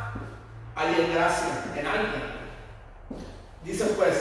[0.76, 2.24] haya gracia en alguien.
[3.63, 4.15] Dice pues,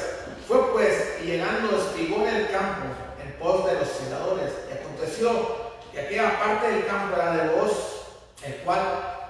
[0.46, 2.86] fue pues, y llegando espigó en el campo,
[3.22, 7.72] en pos de los celadores, y aconteció y aquella parte del campo era de vos,
[8.44, 8.80] el cual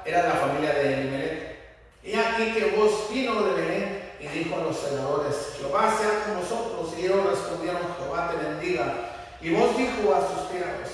[0.05, 1.57] era la familia de Elimelech.
[2.05, 6.41] Y aquí que vos vino de Belén y dijo a los senadores, Jehová sea con
[6.41, 6.99] vosotros.
[6.99, 8.95] Y ellos respondieron, Jehová te bendiga.
[9.41, 10.89] Y vos dijo a sus criados,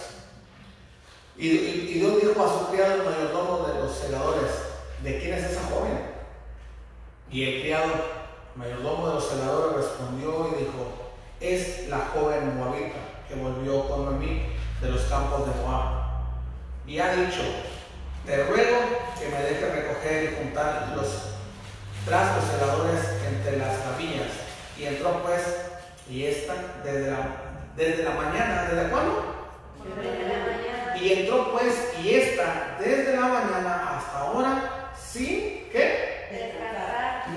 [1.37, 4.51] y, Dios dijo a sus criados mayordomo de los senadores,
[5.03, 6.18] ¿de quién es esa joven?
[7.31, 7.91] Y el criado
[8.57, 12.97] mayordomo de los senadores respondió y dijo, es la joven moabita
[13.29, 14.43] que volvió con mí
[14.81, 16.09] de los campos de Moab.
[16.87, 17.43] Y ha dicho,
[18.25, 18.79] te ruego
[19.19, 21.07] que me dejes recoger y juntar los
[22.07, 24.29] trastos heladores entre las camillas.
[24.79, 25.43] Y entró pues,
[26.09, 27.19] y esta desde la,
[27.77, 29.35] desde la mañana, ¿desde cuándo?
[29.85, 30.97] La mañana.
[31.01, 36.08] Y entró pues y está desde la mañana hasta ahora sin ¿qué?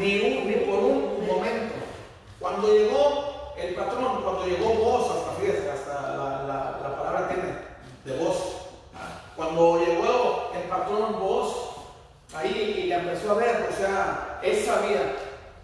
[0.01, 1.75] Ni, un- ni por un momento.
[2.39, 7.53] Cuando llegó el patrón, cuando llegó vos, hasta fíjese, hasta la, la- la palabra tiene
[8.05, 8.37] de vos.
[9.35, 11.69] Cuando llegó el patrón vos,
[12.33, 15.15] ahí y la empezó a ver, o sea, él sabía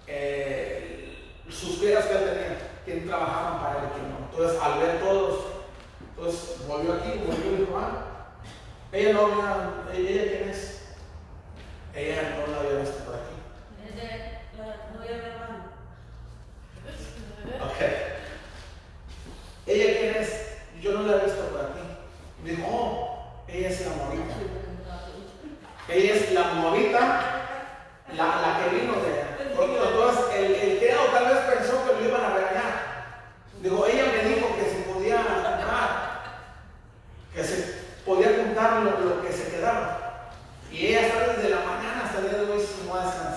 [0.06, 4.18] eh, sus vidas que él tenía, quién trabajaban para él quién no.
[4.32, 5.40] Entonces, al ver todos,
[6.10, 7.80] entonces volvió aquí, volvió y dijo,
[8.92, 10.84] ella no había, ella quién es,
[11.96, 13.34] ella no la había visto por aquí.
[15.08, 15.72] Mi hermano.
[17.64, 17.80] Ok.
[19.66, 20.30] ¿Ella quién es?
[20.82, 21.80] Yo no la he visto por aquí.
[22.44, 24.36] Me dijo, oh, ella es la morita.
[25.90, 27.00] Ella es la morita,
[28.14, 32.10] la, la que vino de Porque entonces el, el criado tal vez pensó que lo
[32.10, 32.88] iban a regañar.
[33.62, 36.22] Digo, ella me dijo que se podía juntar,
[37.34, 40.32] que se podía juntar lo, que se quedaba.
[40.70, 43.37] Y ella está desde la mañana hasta el día de hoy no ha descansado.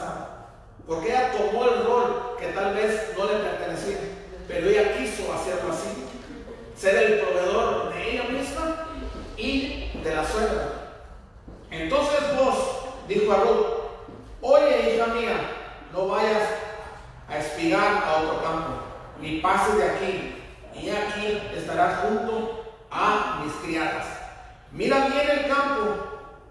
[0.91, 3.99] Porque ella tomó el rol que tal vez no le pertenecía,
[4.49, 5.89] pero ella quiso hacerlo así.
[6.77, 8.89] Ser el proveedor de ella misma
[9.37, 11.05] y de la suegra.
[11.71, 12.57] Entonces vos,
[13.07, 13.67] dijo a Ruth,
[14.41, 15.37] oye hija mía,
[15.93, 16.43] no vayas
[17.29, 18.83] a espigar a otro campo,
[19.21, 20.43] ni pases de aquí,
[20.75, 24.07] y aquí estarás junto a mis criadas.
[24.73, 25.95] Mira bien el campo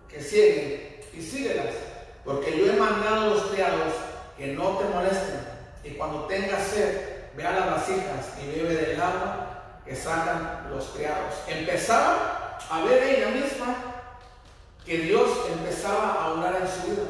[0.07, 1.75] que siguen y síguelas,
[2.23, 4.08] porque yo he mandado a los criados
[4.39, 5.45] que no te molesten,
[5.83, 10.85] y cuando tengas sed, ve a las vasijas y bebe del agua que sacan los
[10.85, 11.35] criados.
[11.45, 13.75] Empezaba a ver ella misma
[14.85, 17.03] que Dios empezaba a hablar en su vida,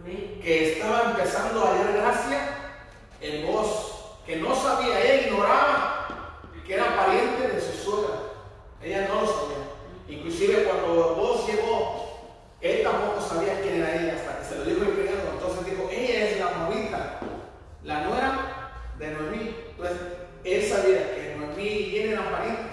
[0.00, 0.40] Amén.
[0.42, 2.38] que estaba empezando a hallar gracia
[3.20, 6.02] en vos, que no sabía, ella ignoraba
[6.66, 8.14] que era pariente de su suegra,
[8.82, 9.52] ella no lo sabía.
[10.08, 12.01] Inclusive cuando vos llegó,
[12.62, 15.32] él tampoco sabía quién era ella hasta que se lo dijo el criado.
[15.34, 17.18] Entonces dijo, ella es la morita,
[17.82, 19.56] la nuera de Noemí.
[19.70, 19.98] Entonces
[20.44, 22.71] él sabía que Noemí y él eran parientes.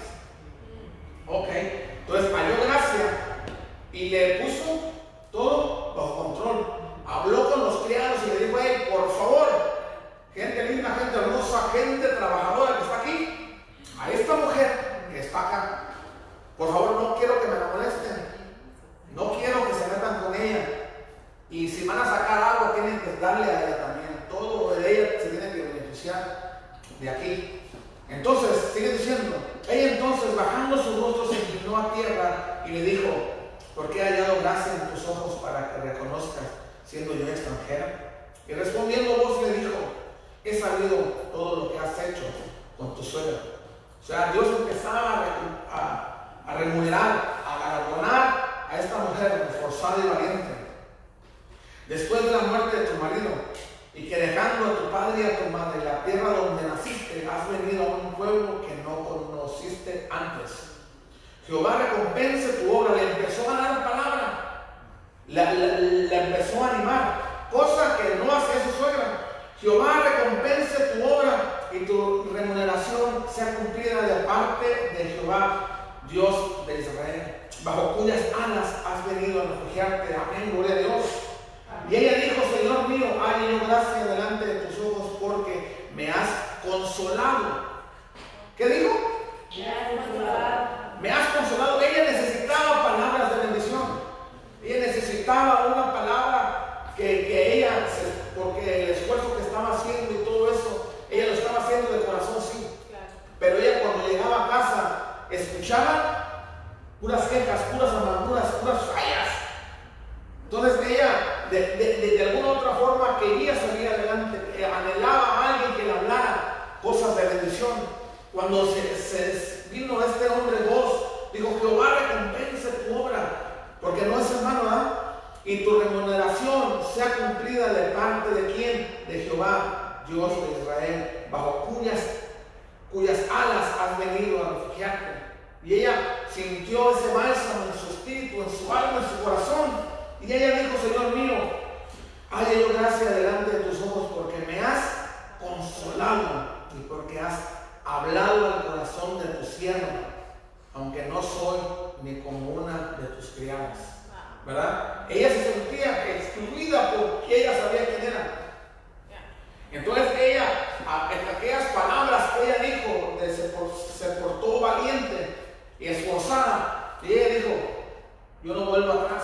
[168.43, 169.23] Yo no vuelvo atrás.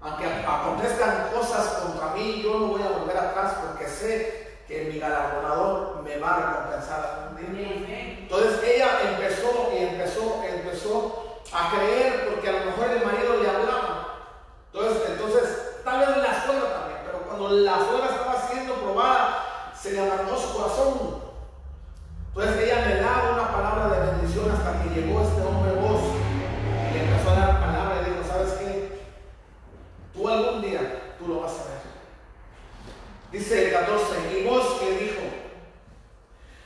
[0.00, 4.98] Aunque acontezcan cosas contra mí, yo no voy a volver atrás porque sé que mi
[4.98, 8.18] galardonador me va a recompensar algún día.
[8.20, 13.48] Entonces ella empezó y empezó, empezó a creer porque a lo mejor el marido le
[13.48, 14.14] hablaba.
[14.72, 19.92] Entonces, entonces tal vez la suegra también, pero cuando la suegra estaba siendo probada, se
[19.92, 21.22] le amargó su corazón.
[22.28, 26.00] Entonces ella le daba una palabra de bendición hasta que llegó este hombre vos
[26.90, 29.02] y le empezó a dar palabra y dijo, ¿sabes qué?
[30.12, 31.74] Tú algún día, tú lo vas a ver.
[33.34, 35.22] Dice el 14, y vos le dijo,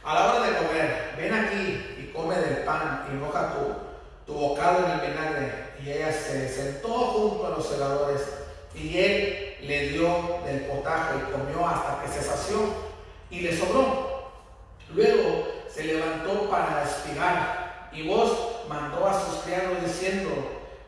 [0.05, 4.39] a la hora de comer, ven aquí y come del pan y moja tu, tu
[4.39, 5.51] bocado en el vinagre.
[5.83, 8.21] Y ella se sentó junto a los segadores
[8.75, 12.59] y él le dio del potaje y comió hasta que se sació
[13.31, 14.31] y le sobró.
[14.93, 20.29] Luego se levantó para espigar y vos mandó a sus criados diciendo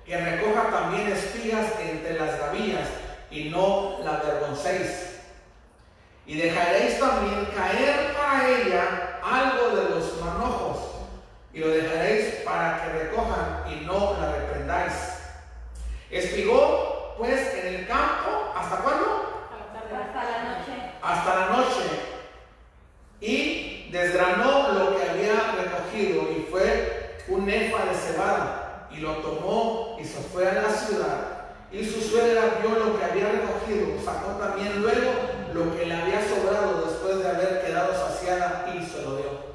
[0.05, 2.87] que recoja también espigas entre las gavillas
[3.31, 5.09] y no la avergoncéis.
[6.31, 10.78] Y dejaréis también caer para ella algo de los manojos
[11.53, 14.93] y lo dejaréis para que recojan y no la reprendáis.
[16.09, 19.49] Espigó pues en el campo, ¿hasta cuándo?
[19.93, 20.93] Hasta la noche.
[21.03, 21.83] Hasta la noche.
[23.20, 29.99] Y desgranó lo que había recogido y fue un nefa de cebada y lo tomó
[30.01, 31.41] y se fue a la ciudad.
[31.72, 36.20] Y su suegra vio lo que había recogido, sacó también luego lo que le había
[36.28, 39.51] sobrado después de haber quedado saciada y se lo dio.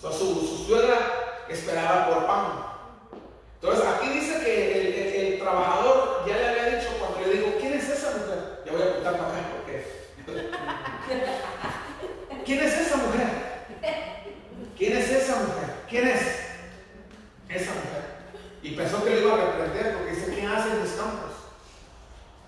[0.00, 0.98] Su, su suegra
[1.48, 2.46] esperaba por pan.
[3.60, 7.88] Entonces aquí dice que el, trabajador ya le había dicho cuando le dijo, ¿quién es
[7.88, 8.62] esa mujer?
[8.66, 9.86] Ya voy a apuntar para acá porque...
[12.44, 13.28] ¿Quién es esa mujer?
[14.76, 15.74] ¿Quién es esa mujer?
[15.88, 16.22] ¿Quién es
[17.48, 18.02] esa mujer?
[18.62, 21.35] Y pensó que le iba a reprender porque dice, ¿qué hace en mis campos?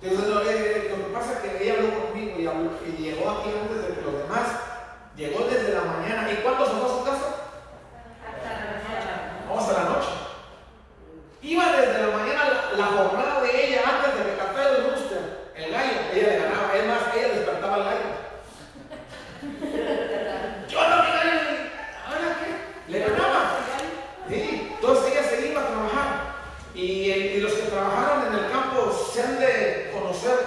[0.03, 3.31] Entonces lo, eh, lo que pasa es que ella habló conmigo y, habló- y llegó
[3.31, 4.47] aquí antes de que los demás.
[5.17, 6.31] Llegó desde la mañana.
[6.31, 7.29] ¿Y cuándo se fue a su casa?
[8.23, 9.47] Hasta la noche.
[9.49, 10.09] Vamos hasta la noche.
[11.43, 15.51] Iba desde la mañana la, la jornada de ella antes de que cantara el rooster,
[15.57, 15.93] el gallo.
[16.15, 16.77] Ella le ganaba.
[16.77, 18.09] Es más, ella despertaba al gallo.
[20.69, 21.41] Yo no me gallo.
[22.07, 22.93] ¿Ahora qué?
[22.93, 23.51] Le ganaba.
[24.29, 26.09] Sí, entonces ella se iba a trabajar.
[26.75, 30.39] Y, el- y los que trabajaron en el campo se han de conocer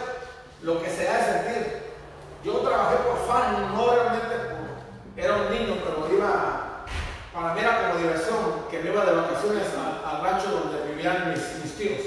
[0.61, 1.81] lo que se ha de sentir.
[2.43, 4.35] Yo trabajé por fan, no realmente.
[5.15, 6.85] Era un niño, pero iba.
[7.33, 9.67] Para mí era como diversión, que me iba de vacaciones
[10.05, 12.01] al, rancho donde vivían mis, tíos.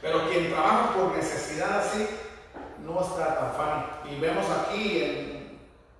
[0.00, 2.08] Pero quien trabaja por necesidad así,
[2.84, 3.86] no está tan fan.
[4.10, 5.02] Y vemos aquí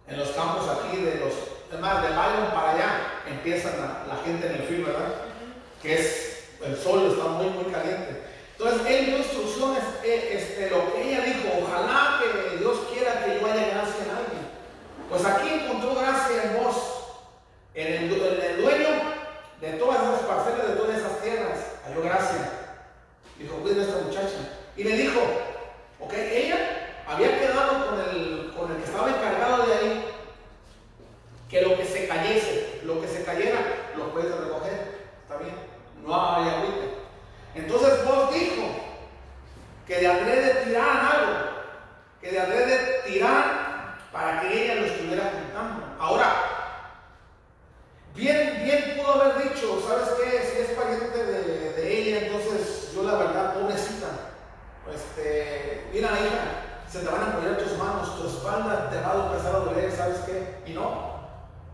[0.06, 1.32] en, los campos aquí de los,
[1.72, 2.90] es más, de Byron para allá,
[3.26, 5.14] empiezan la, la gente en el film, ¿verdad?
[5.80, 8.22] Que es, el sol está muy, muy caliente.
[8.62, 13.40] Entonces, él dio instrucciones, eh, este, lo que ella dijo, ojalá que Dios quiera que
[13.40, 14.46] yo haya gracia en alguien.
[15.12, 16.74] Pues aquí encontró gracia en vos,
[17.74, 18.88] en el, dueño
[19.60, 22.50] de todas esas parcelas, de todas esas tierras, halló gracia.
[23.38, 24.38] Dijo, cuiden a esta muchacha.
[24.74, 25.20] Y le dijo,
[26.00, 26.56] ok, ella
[27.06, 30.04] había quedado con el, con el que estaba encargado de ahí,
[31.50, 33.60] que lo que se cayese, lo que se cayera,
[33.94, 35.10] lo puedes recoger.
[35.24, 35.56] Está bien,
[36.06, 36.86] no hay agüita.
[37.54, 38.62] Entonces vos dijo
[39.86, 41.50] que de adrede tiraran algo,
[42.18, 43.72] que de tirar
[44.12, 44.71] para que ella
[45.98, 46.26] Ahora,
[48.14, 50.42] bien, bien pudo haber dicho, ¿sabes qué?
[50.42, 54.08] Si es pariente de, de ella, entonces yo la verdad, pobrecita,
[54.92, 59.26] este, mira hija, se te van a apoyar tus manos, tu espalda te va a
[59.26, 60.62] empezar a doler, ¿sabes qué?
[60.66, 61.12] Y no,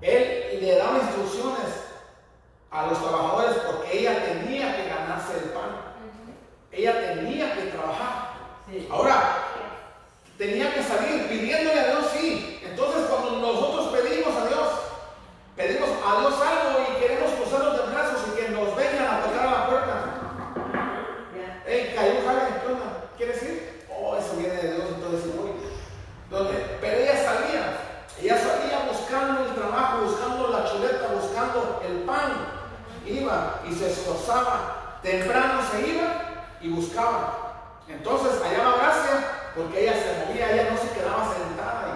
[0.00, 1.88] él le daba instrucciones
[2.70, 5.88] a los trabajadores porque ella tenía que ganarse el pan.
[6.70, 8.28] Ella tenía que trabajar.
[8.90, 9.44] Ahora,
[10.36, 12.60] tenía que salir pidiéndole a Dios, sí.
[12.62, 14.68] Entonces, cuando nosotros pedimos a Dios,
[15.56, 19.46] pedimos a Dios algo y queremos cruzarnos de brazos y que nos vengan a tocar
[19.46, 19.94] a la puerta.
[21.66, 23.10] Hey, cayó jale, ¿qué onda?
[23.16, 23.86] ¿Quieres ir?
[23.90, 25.50] Oh, eso viene de Dios, entonces voy.
[26.30, 26.78] ¿Dónde?
[26.80, 27.76] Pero ella salía,
[28.22, 32.56] ella salía buscando el trabajo, buscando la chuleta, buscando el pan.
[33.04, 37.80] Iba y se esforzaba, temprano se iba y buscaba.
[37.86, 41.88] Entonces hallaba gracia porque ella se movía, ella no se quedaba sentada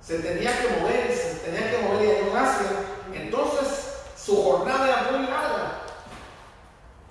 [0.00, 2.93] y se tenía que mover, se tenía que mover y halló gracia
[3.34, 3.84] entonces
[4.16, 5.80] su jornada era muy larga.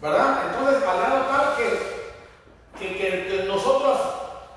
[0.02, 0.40] ¿Verdad?
[0.50, 4.00] Entonces, al lado tal que, que, que, nosotros,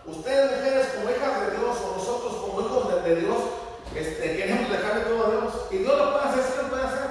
[0.06, 3.38] ustedes mujeres como hijas de Dios, o nosotros como hijos de, Dios,
[3.94, 5.54] este, queremos dejarle todo a Dios.
[5.70, 7.06] Y Dios lo puede hacer, sí lo puede hacer.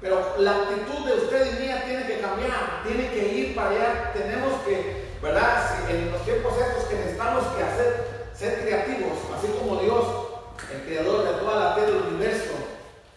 [0.00, 4.12] Pero la actitud de usted y mía tiene que cambiar, tiene que ir para allá.
[4.14, 5.90] Tenemos que, ¿verdad?
[5.90, 10.04] En los tiempos estos que necesitamos que hacer, ser creativos, así como Dios,
[10.72, 12.65] el creador de toda la tierra del universo,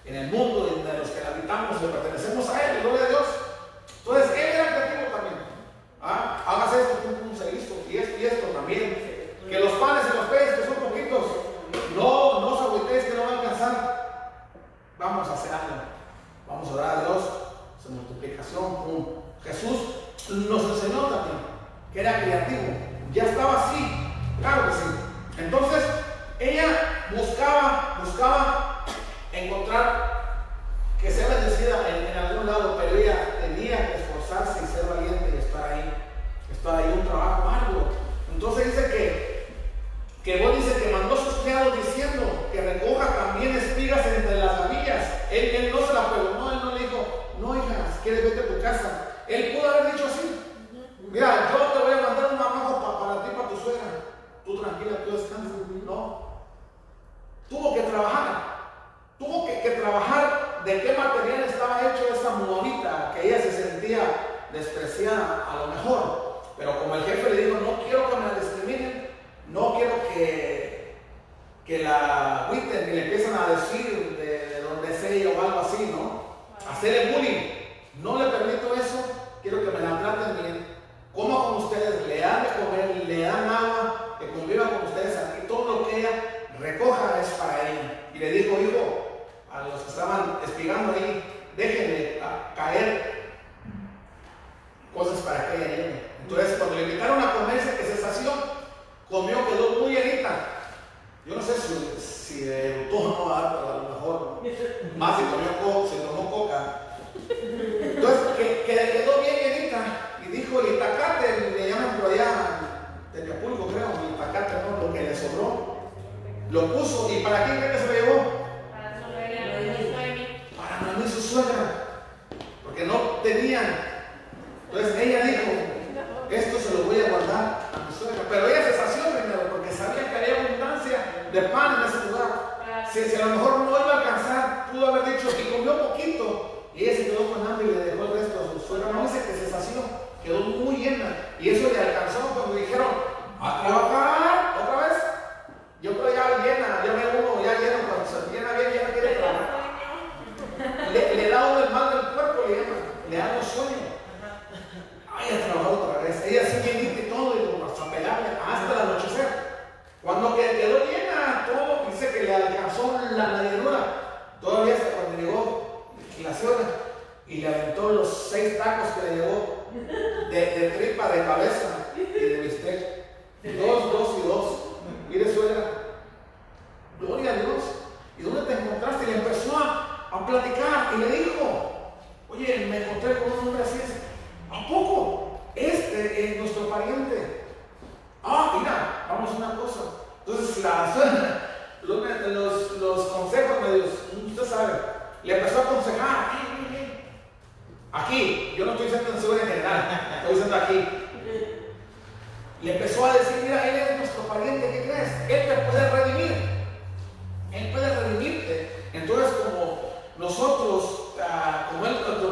[0.10, 3.28] los que habitamos, le pertenecemos a Él, gloria a Dios.
[4.00, 5.36] Entonces, Él era creativo también.
[6.02, 6.44] ¿Ah?
[6.48, 9.10] Hagas esto, pum, pum, se hizo, y esto y esto también.
[9.48, 11.26] Que los panes y los peces, que son poquitos,
[11.96, 14.50] no, no os que no va a alcanzar.
[14.98, 15.76] Vamos a hacer algo.
[16.48, 17.24] Vamos a orar a Dios,
[17.82, 19.06] su multiplicación, pum.
[19.44, 19.80] Jesús
[20.30, 21.40] nos enseñó también
[21.94, 22.74] que era creativo.
[23.14, 23.80] Ya estaba así,
[24.40, 25.40] claro que sí.
[25.40, 25.84] Entonces,
[26.40, 28.79] ella buscaba, buscaba
[29.46, 30.10] encontrar
[31.02, 35.09] que sea bendecida en, en algún lado, pero ella tenía que esforzarse y ser valiente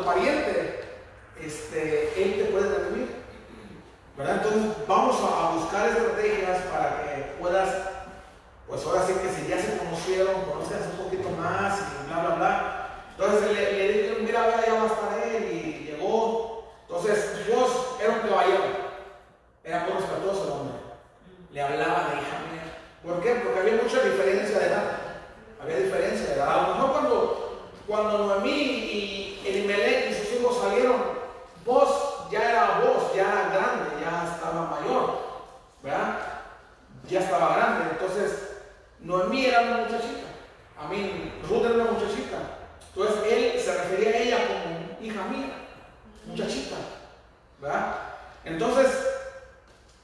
[0.08, 0.80] pariente,
[1.42, 3.16] este, él te puede redimir.
[4.18, 4.38] ¿Verdad?
[4.38, 7.70] Entonces, vamos a, buscar estrategias para que puedas,
[8.68, 12.36] pues ahora sí que si ya se conocieron, conozcas un poquito más y bla, bla,
[12.36, 12.88] bla.
[13.12, 16.74] Entonces le, dijeron, mira, vea, ya va a estar él y llegó.
[16.88, 17.70] Entonces, Dios
[18.02, 18.64] era un caballero.
[19.64, 20.78] Era muy respetuoso el hombre.
[21.52, 22.78] Le hablaba de hija mía.
[23.04, 23.42] ¿Por qué?
[23.44, 24.84] Porque había mucha diferencia de edad.
[25.62, 26.50] Había diferencia de edad.
[26.50, 27.47] A lo cuando,
[27.88, 31.02] cuando Noemí y Elimelech y sus hijos salieron,
[31.66, 35.20] vos ya era vos, ya era grande, ya estaba mayor.
[35.82, 36.20] ¿Verdad?
[37.10, 37.92] Ya estaba grande.
[37.92, 38.58] Entonces,
[39.00, 40.28] Noemí era una muchachita.
[40.78, 42.38] A mí, Ruth era una muchachita.
[42.94, 45.54] Entonces, él se refería a ella como hija mía,
[46.26, 46.76] muchachita.
[47.62, 47.96] ¿Verdad?
[48.44, 48.88] Entonces,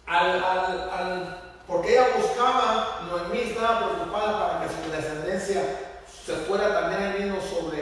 [0.06, 5.93] al, al, al, porque ella buscaba, Noemí estaba preocupada para que su descendencia
[6.26, 7.82] se fuera también el mismo sobre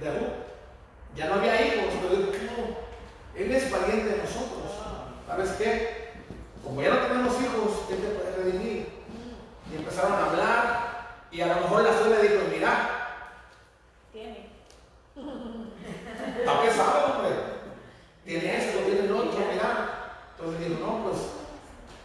[0.00, 0.46] de Ruth.
[1.14, 2.76] Ya no había hijos, pero no,
[3.34, 4.72] él es pariente de nosotros.
[5.26, 6.12] ¿Sabes qué?
[6.64, 8.88] Como ya no tenemos hijos, él te puede redimir.
[9.70, 12.90] Y empezaron a hablar, y a lo mejor la suegra dijo, mira,
[14.12, 14.50] Tiene.
[16.38, 17.30] está pesado, hombre.
[18.24, 20.22] Tiene esto, tiene el otro, mira.
[20.38, 21.16] Entonces dijo, no, pues.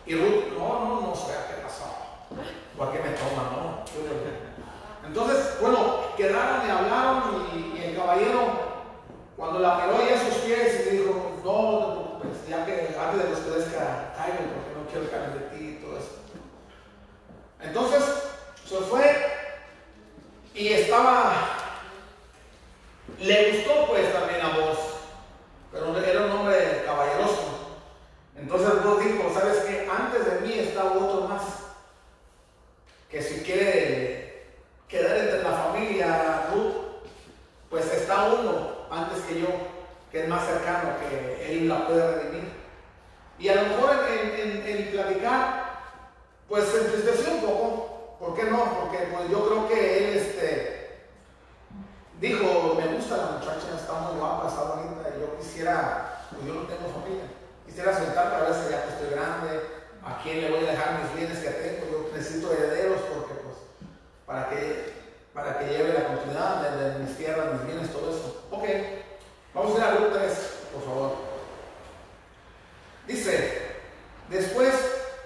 [0.06, 1.96] Y Ruth, no, no, no sé a qué pasó.
[2.78, 3.52] ¿O a qué me toma?
[3.52, 4.41] No.
[5.12, 8.72] Que- Entonces, bueno, quedaron y hablaron y, el caballero,
[9.36, 12.66] cuando la miró ella a sus pies y le dijo, no, no te preocupes, ya
[12.66, 16.16] que antes de que ustedes caigan, porque no quiero caer de ti y todo eso.
[17.60, 18.04] Entonces
[18.66, 19.28] se fue
[20.54, 21.34] y estaba,
[23.20, 24.78] le gustó pues también a vos,
[25.72, 27.78] pero era un hombre caballeroso.
[28.38, 29.90] Entonces vos dijo, ¿sabes qué?
[29.92, 31.44] Antes de mí está otro más,
[33.10, 34.21] que si quiere
[34.92, 36.76] quedar entre la familia Ruth,
[37.70, 39.48] pues está uno antes que yo,
[40.12, 42.52] que es más cercano, que él la puede redimir.
[43.40, 45.80] Y a lo mejor en, platicar,
[46.50, 48.64] pues se entristeció un poco, ¿Por qué no?
[48.82, 51.08] Porque pues yo creo que él este,
[52.20, 56.54] dijo, me gusta la muchacha, está muy guapa, está bonita, y yo quisiera, pues yo
[56.54, 57.24] no tengo familia,
[57.66, 59.62] quisiera soltar para ver si ya que estoy grande,
[60.06, 63.31] a quién le voy a dejar mis bienes que tengo, yo necesito herederos porque
[64.32, 64.94] para que,
[65.34, 68.46] para que lleve la continuidad de, mis tierras, mis bienes, todo eso.
[68.50, 68.64] Ok,
[69.54, 71.12] vamos a ir a Ruth 3, por favor.
[73.08, 73.76] Dice,
[74.30, 74.74] después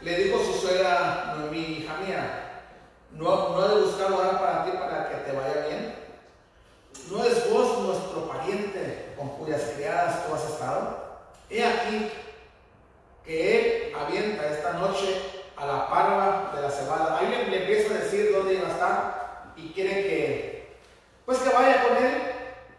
[0.01, 2.63] le dijo su suegra mi hija mía,
[3.11, 5.95] no, no he de buscar lugar para ti para que te vaya bien.
[7.11, 11.05] ¿No es vos nuestro pariente con cuyas criadas tú has estado?
[11.51, 12.11] He aquí
[13.23, 17.17] que él avienta esta noche a la parva de la cebada.
[17.19, 20.77] Ahí le, empieza a decir dónde iba a estar y quiere que,
[21.25, 22.13] pues que vaya con él,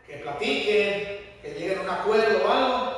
[0.06, 2.92] que platiquen, que lleguen a un acuerdo o algo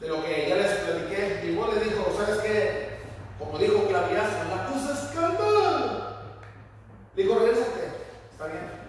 [0.00, 1.42] de lo que ya les platiqué.
[1.44, 2.90] Y vos le dijo, ¿sabes qué?
[3.38, 6.22] Como dijo Claviazo, la cosa es calma.
[7.14, 7.88] Digo, regresate.
[8.32, 8.79] Está bien.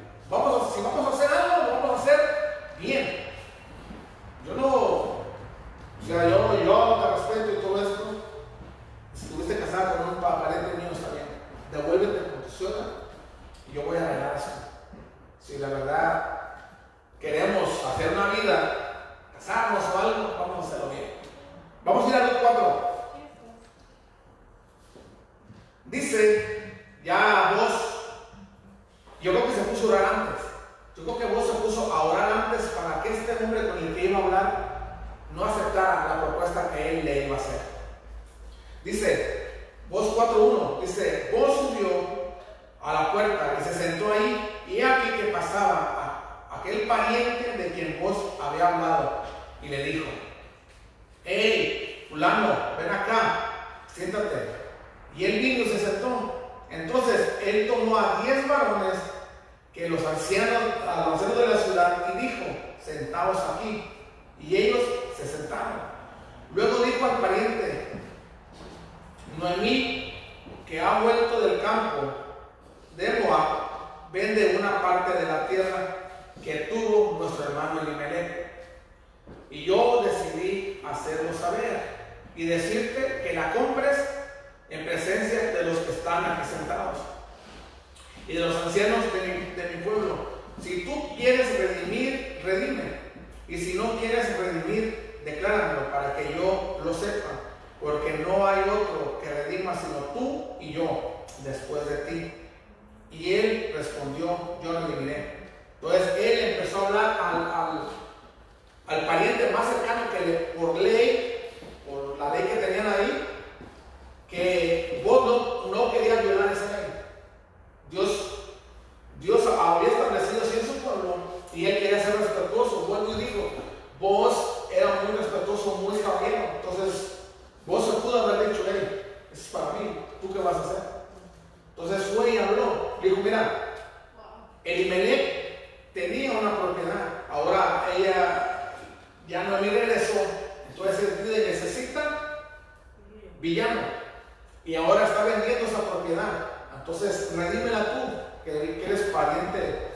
[149.12, 149.92] Pariente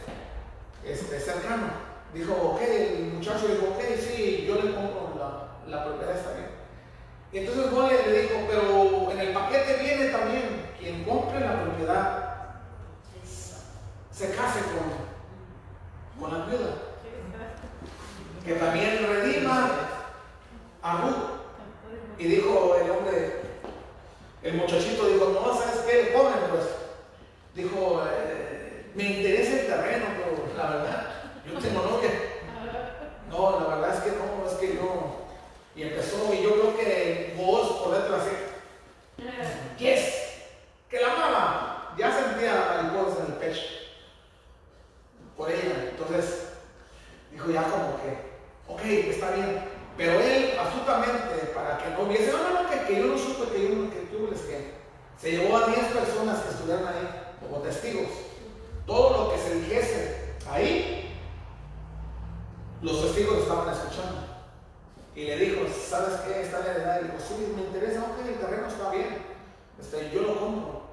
[0.83, 1.67] este, cercano.
[2.13, 6.49] Dijo, ok, el muchacho dijo, ok, sí, yo le compro la, la propiedad, está bien.
[7.33, 12.25] Y entonces Juan le dijo, pero en el paquete viene también quien compre la propiedad
[14.15, 16.69] se case con, con la viuda.
[18.45, 19.69] Que también redima
[20.81, 21.15] a Ruth.
[22.17, 23.41] Y dijo el hombre,
[24.41, 26.13] el muchachito dijo, no, ¿sabes qué?
[26.15, 26.65] Joven, pues.
[27.55, 28.64] Dijo, eh,
[28.95, 31.07] me interesa el terreno, pero la verdad,
[31.45, 32.09] yo tengo novia.
[33.30, 35.26] No, la verdad es que no, es que yo.
[35.76, 38.31] Y empezó, y yo creo que vos por dentro así.
[39.77, 40.13] Yes,
[40.89, 43.61] que la mamá ya sentía mariposas en el pecho.
[45.35, 45.89] Por ella.
[45.91, 46.47] Entonces,
[47.31, 49.59] dijo, ya como que, ok, está bien.
[49.97, 53.51] Pero él, astutamente, para que no viese, no, no, no, que, que yo no supe,
[53.51, 54.72] que yo que tú les que
[55.19, 58.35] se llevó a 10 personas que estuvieran ahí como testigos.
[58.86, 61.18] Todo lo que se dijese ahí,
[62.82, 64.22] los testigos estaban escuchando.
[65.16, 66.41] Y le dijo, ¿sabes qué?
[66.41, 67.02] Está la heredad.
[67.02, 69.26] Y dijo, sí, me interesa, ok, el terreno está bien.
[69.80, 70.86] Este, yo lo compro.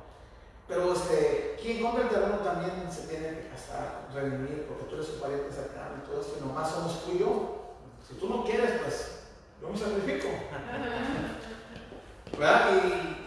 [0.68, 5.10] Pero este, quien compra el terreno también se tiene que casar, redimir, porque tú eres
[5.10, 7.58] un pariente cercano y todo eso, y nomás somos tú y yo.
[8.08, 9.24] Si tú no quieres, pues
[9.60, 10.28] yo me sacrifico.
[12.38, 12.70] ¿Verdad?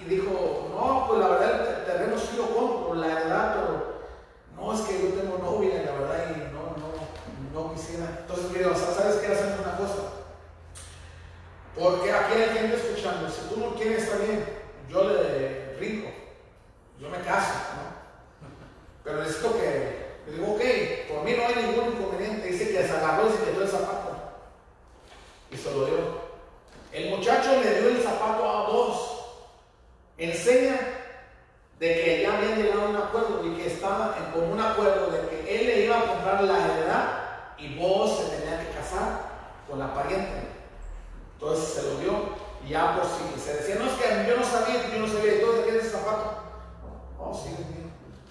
[0.02, 3.95] Y, dijo, no, pues la verdad el terreno sí lo compro, la heredad, pero
[4.56, 6.94] no es que yo tengo novia, la verdad, y no, no,
[7.54, 8.20] no quisiera.
[8.22, 9.28] Entonces, mire, ¿sabes qué?
[9.28, 10.16] Hacemos una cosa.
[11.78, 14.46] Porque aquí hay gente escuchando, si tú no quieres, está bien,
[14.90, 16.08] yo le rico,
[17.00, 18.48] yo me caso, ¿no?
[19.04, 20.62] Pero necesito que, le digo, ok,
[21.10, 24.16] por mí no hay ningún inconveniente, dice que se agarró y se quedó el zapato.
[25.52, 26.26] Y se lo dio.
[26.92, 29.12] El muchacho le dio el zapato a dos.
[30.18, 30.80] Enseña
[31.80, 35.28] de que ya habían llegado a un acuerdo y que estaba en común acuerdo de
[35.28, 37.06] que él le iba a comprar la heredad
[37.58, 39.22] y vos se tenía que casar
[39.70, 40.50] con la pariente.
[41.34, 42.36] Entonces se lo dio
[42.66, 45.36] y ya por si se decía, no es que yo no sabía, yo no sabía,
[45.36, 46.44] ¿y tú de ese zapato?
[47.20, 47.56] Oh, sí.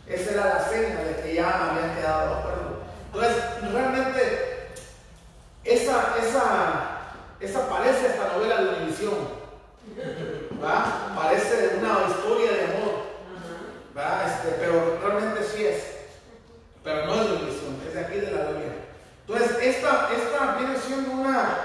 [0.06, 2.74] Esa era la seña de que ya habían quedado de acuerdo.
[3.06, 4.68] Entonces, realmente,
[5.64, 7.00] esa, esa,
[7.40, 9.44] esa parece esta novela de Univisión.
[11.14, 12.83] Parece una historia de amor.
[13.96, 14.26] ¿Va?
[14.26, 15.94] Este, pero realmente sí es.
[16.82, 18.74] Pero no es de Univisión, es de aquí de la Biblia.
[19.26, 21.58] Entonces, esta, esta viene siendo una,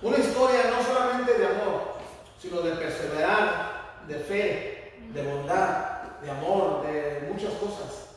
[0.00, 1.94] una historia no solamente de amor,
[2.40, 8.08] sino de perseverar, de fe, de bondad, de amor, de muchas cosas.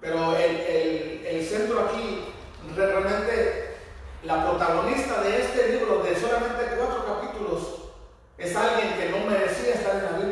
[0.00, 2.32] Pero el, el, el centro aquí,
[2.76, 3.76] realmente,
[4.22, 7.62] la protagonista de este libro de solamente cuatro capítulos
[8.38, 10.29] es alguien que no merecía estar en la Biblia.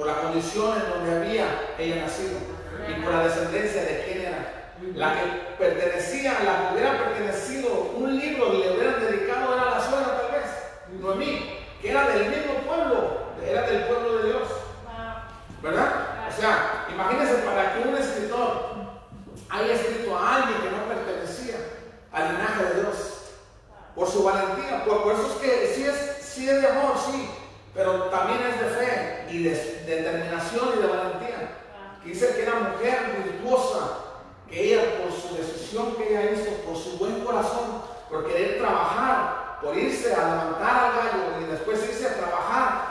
[0.00, 2.38] Por la condición en donde había ella nacido
[2.88, 4.72] y por la descendencia de quién era.
[4.94, 5.26] La que
[5.58, 10.40] pertenecía, la que hubiera pertenecido un libro y le hubieran dedicado era la suegra tal
[10.40, 10.50] vez,
[10.98, 14.48] Noemí, que era del mismo pueblo, era del pueblo de Dios.
[15.62, 15.92] ¿Verdad?
[16.30, 18.70] O sea, imagínense para que un escritor
[19.50, 21.56] haya escrito a alguien que no pertenecía
[22.10, 22.96] al linaje de Dios.
[23.94, 24.82] Por su valentía.
[24.82, 27.28] Por, por eso es que sí es, sí es de amor, sí.
[27.74, 31.56] Pero también es de fe y de, de determinación y de valentía.
[32.02, 33.98] Que dice que era mujer virtuosa.
[34.48, 39.58] Que ella, por su decisión que ella hizo, por su buen corazón, por querer trabajar,
[39.62, 42.90] por irse a levantar al gallo y después irse a trabajar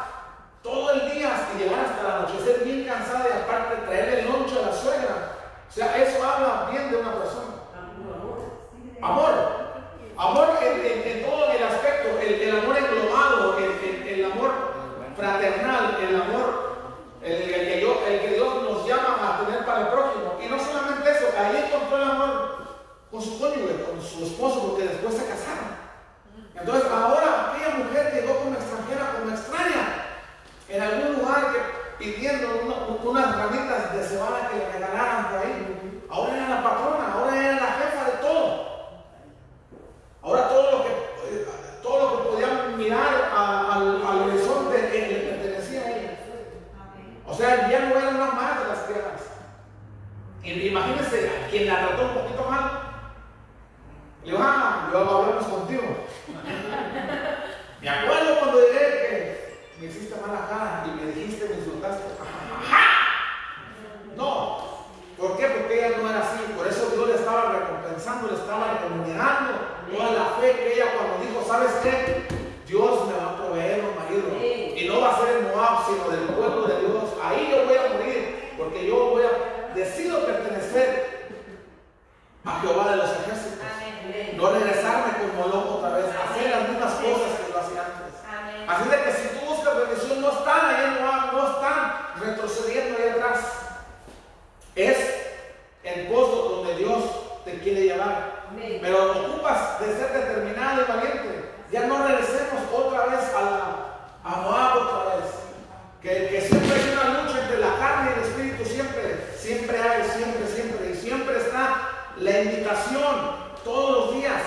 [0.63, 4.57] todo el día hasta llegar hasta el anochecer bien cansada y aparte traer el lonche
[4.59, 5.35] a la suegra.
[5.67, 7.59] O sea, eso habla bien de una persona.
[9.01, 9.31] Amor.
[10.17, 14.51] Amor en, en, en todo el aspecto, el, el amor englobado, el, el, amor
[15.15, 16.75] fraternal, el amor,
[17.23, 20.37] el, que yo, el que Dios nos llama a tener para el prójimo.
[20.43, 22.57] Y no solamente eso, ahí encontró el amor
[23.09, 25.79] con su con su esposo, porque después se casaron.
[26.55, 30.05] Entonces ahora aquella mujer llegó como extranjera, como extraña,
[30.67, 31.53] en algún lugar
[31.97, 32.75] pidiendo una,
[33.09, 36.03] unas ramitas de cebada que le regalaran por ahí.
[36.09, 38.69] Ahora era la patrona, ahora era la jefa de todo.
[40.21, 40.89] Ahora todo lo que,
[41.81, 46.19] todo lo que podían mirar al, al, horizonte le pertenecía a ella.
[47.25, 49.21] O sea, ya no era una más de las tierras.
[50.43, 52.88] Imagínense, quien la trató un poquito mal,
[54.23, 55.83] le dijo, ah, luego hablamos contigo.
[57.81, 58.79] Me acuerdo cuando llegué
[59.73, 62.03] que me hiciste mala cara y me dijiste, me insultaste.
[64.17, 64.85] No,
[65.17, 65.47] ¿por qué?
[65.47, 66.39] Porque ella no era así.
[66.57, 69.53] Por eso Dios le estaba recompensando, le estaba remunerando
[69.89, 72.27] toda la fe que ella cuando dijo, ¿sabes qué?
[72.67, 74.27] Dios me va a proveer un marido.
[74.43, 77.03] Y no va a ser en Moab, sino del pueblo de Dios.
[77.23, 81.18] Ahí yo voy a morir, porque yo voy a, decido pertenecer
[82.49, 83.59] a Jehová de los ejércitos.
[84.35, 88.09] No regresarme como loco otra vez, hacer las mismas cosas que lo hacía antes.
[88.67, 92.97] Así de que si tú buscas bendición, no están ahí en Moab, no están retrocediendo
[92.97, 93.39] ahí atrás.
[94.75, 94.97] Es
[95.83, 97.03] el pozo donde Dios
[97.45, 98.39] te quiere llevar.
[98.81, 101.51] Pero ocupas de ser determinado y valiente.
[101.71, 103.61] Ya no regresemos otra vez a, la,
[104.23, 105.25] a Moab otra vez.
[106.01, 110.03] Que, que siempre hay una lucha entre la carne y el espíritu, siempre, siempre hay,
[110.09, 110.91] siempre, siempre.
[110.91, 113.15] Y siempre está la invitación,
[113.63, 114.41] todos los días.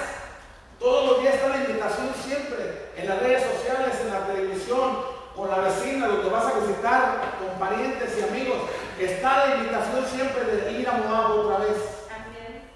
[0.78, 4.98] Todos los días está la invitación siempre, en las redes sociales, en la televisión,
[5.36, 8.58] con la vecina, donde vas a visitar, con parientes y amigos.
[8.98, 11.76] Está la invitación siempre de ir a Moab otra vez.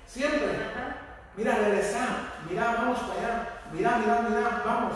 [0.06, 0.48] Siempre.
[1.36, 2.06] mira, regresa,
[2.48, 4.94] mira, vamos para allá, mira, mira, mira, vamos.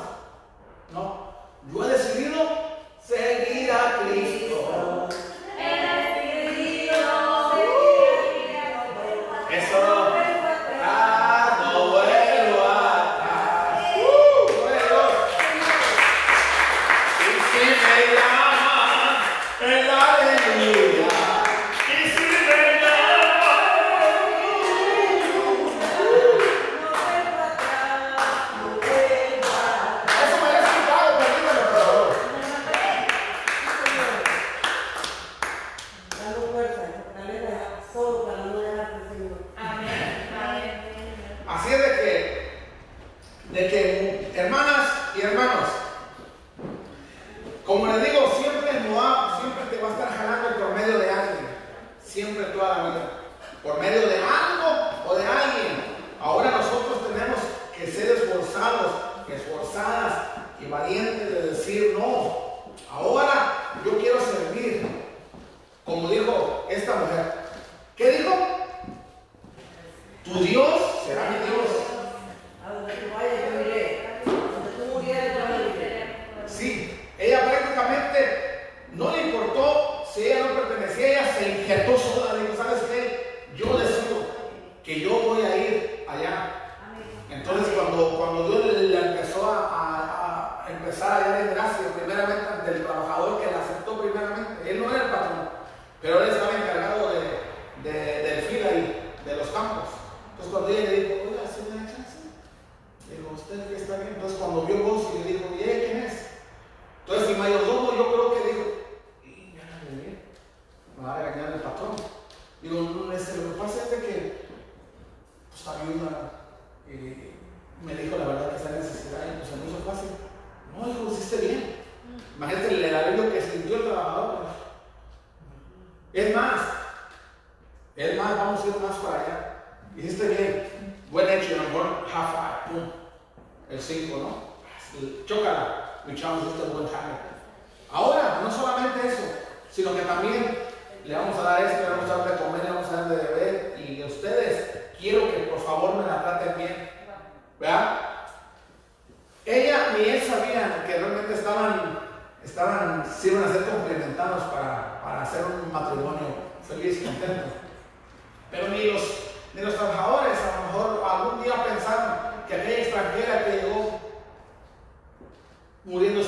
[0.94, 1.30] No,
[1.70, 2.40] yo he decidido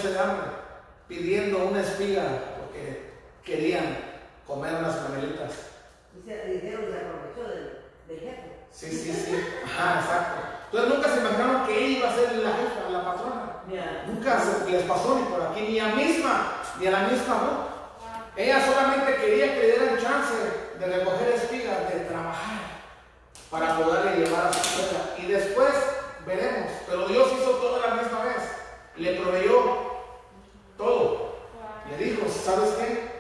[0.03, 0.47] muriéndose de hambre,
[1.09, 2.23] pidiendo una espiga
[2.59, 3.13] porque
[3.45, 3.99] querían
[4.47, 5.53] comer unas canelitas.
[6.15, 8.53] Y se aprovechó del, del jefe.
[8.71, 9.45] Sí, sí, sí.
[9.65, 10.43] Ajá, exacto.
[10.67, 13.43] Entonces nunca se imaginaron que ella iba a ser la jefa, la patrona.
[14.07, 17.73] Nunca se les pasó ni por aquí, ni a misma, ni a la misma Ruth.
[18.37, 20.35] Ella solamente quería que le dieran chance
[20.79, 22.61] de recoger espigas, de trabajar,
[23.51, 25.05] para poderle llevar a su tierra.
[25.19, 25.73] Y después
[26.27, 26.71] veremos.
[26.87, 28.43] Pero Dios hizo todo a la misma vez.
[28.97, 29.92] Le proveyó
[30.77, 31.33] todo.
[31.91, 33.13] Le dijo, ¿sabes qué?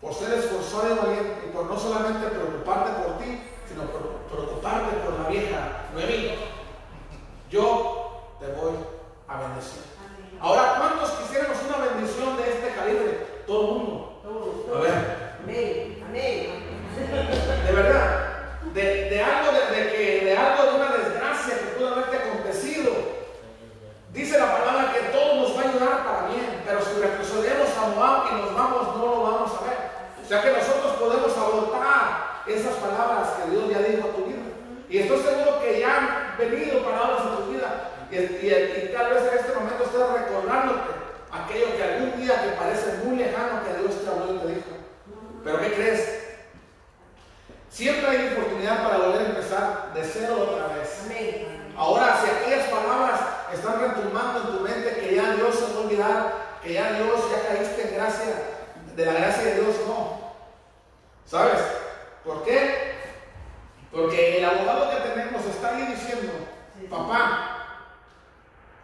[0.00, 4.96] Por ser esforzado y valiente, y por no solamente preocuparte por ti, sino por preocuparte
[4.98, 6.34] por la vieja Noemí,
[7.50, 8.74] yo te voy
[9.28, 9.82] a bendecir.
[10.40, 13.26] Ahora, ¿cuántos quisiéramos una bendición de este calibre?
[13.46, 14.22] Todo el mundo.
[14.74, 15.36] A ver.
[15.42, 16.04] Amén.
[16.08, 16.66] Amén.
[17.66, 18.60] De verdad.
[18.74, 22.92] De, de algo de, de que de algo de una desgracia que pudo haberte acontecido.
[24.12, 27.68] Dice la palabra que todo nos va a ayudar para bien, pero si retrocedemos
[28.36, 29.78] nos vamos, no lo vamos a ver.
[30.24, 34.42] O sea que nosotros podemos abortar esas palabras que Dios ya dijo a tu vida.
[34.88, 37.90] Y estoy seguro que ya han venido palabras a tu vida.
[38.10, 40.90] Y, y- y tal vez en este momento estés recordándote
[41.32, 44.70] aquello que algún día te parece muy lejano que Dios te habló y te dijo.
[45.44, 46.22] Pero ¿qué crees?
[47.68, 51.02] Siempre hay oportunidad para volver a empezar de cero otra vez.
[51.76, 53.20] Ahora, si aquellas palabras
[53.52, 56.32] están retumbando en tu mente que ya Dios se va a olvidar,
[56.66, 58.26] que ya Dios, ya caíste en gracia,
[58.96, 60.34] de la gracia de Dios, no.
[61.24, 61.58] ¿Sabes?
[62.24, 62.92] ¿Por qué?
[63.92, 66.32] Porque el abogado que tenemos está ahí diciendo,
[66.90, 67.52] papá,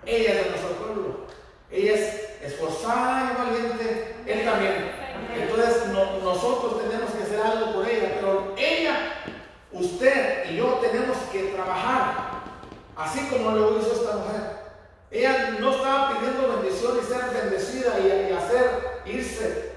[0.06, 1.26] ella es de nuestro pueblo,
[1.70, 4.92] ella es esforzada y valiente, él también.
[5.34, 8.96] Entonces no- nosotros tenemos que hacer algo por ella, pero ella,
[9.72, 12.42] usted y yo tenemos que trabajar,
[12.96, 14.61] así como lo hizo esta mujer.
[15.12, 19.72] Ella no estaba pidiendo bendición y ser bendecida y, y hacer irse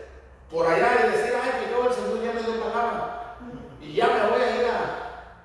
[0.49, 3.35] por allá y decir, ay, que todo el Señor ya me dio palabra
[3.81, 5.35] y ya me voy a ir a...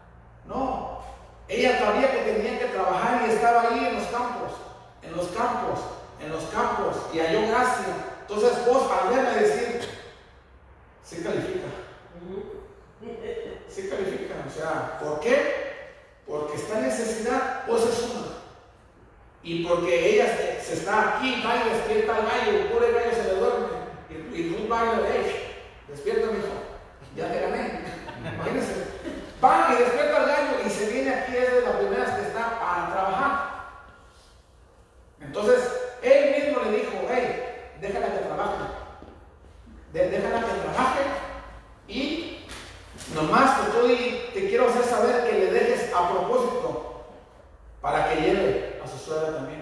[0.46, 1.02] No,
[1.48, 4.52] Ella sabía que tenía que trabajar y estaba ahí en los campos,
[5.02, 5.80] en los campos,
[6.22, 7.94] en los campos y halló gracia.
[8.20, 9.80] Entonces vos al verme decir,
[11.02, 11.66] sí califica.
[13.68, 14.34] Sí califica.
[14.46, 15.96] O sea, ¿por qué?
[16.26, 18.30] Porque está en necesidad, pues es una.
[19.42, 20.26] Y porque ella
[20.60, 23.66] se, está aquí, y despierta al gallo, pobre gallo se le duerme.
[24.10, 25.36] Y, y va y le dice,
[25.88, 26.48] despierta mi hijo,
[27.16, 27.80] ya te gané.
[28.34, 28.74] Imagínense.
[29.42, 32.60] Va y despierta al gallo y se viene aquí, es de las primeras que está
[32.60, 33.50] para trabajar.
[35.20, 35.60] Entonces,
[36.02, 37.42] él mismo le dijo, hey,
[37.80, 38.64] déjala que trabaje.
[39.92, 41.00] déjala que trabaje
[41.88, 42.46] y
[43.14, 47.04] nomás te, estoy, te quiero hacer saber que le dejes a propósito
[47.80, 48.49] para que lleve
[49.11, 49.60] a su suegra también.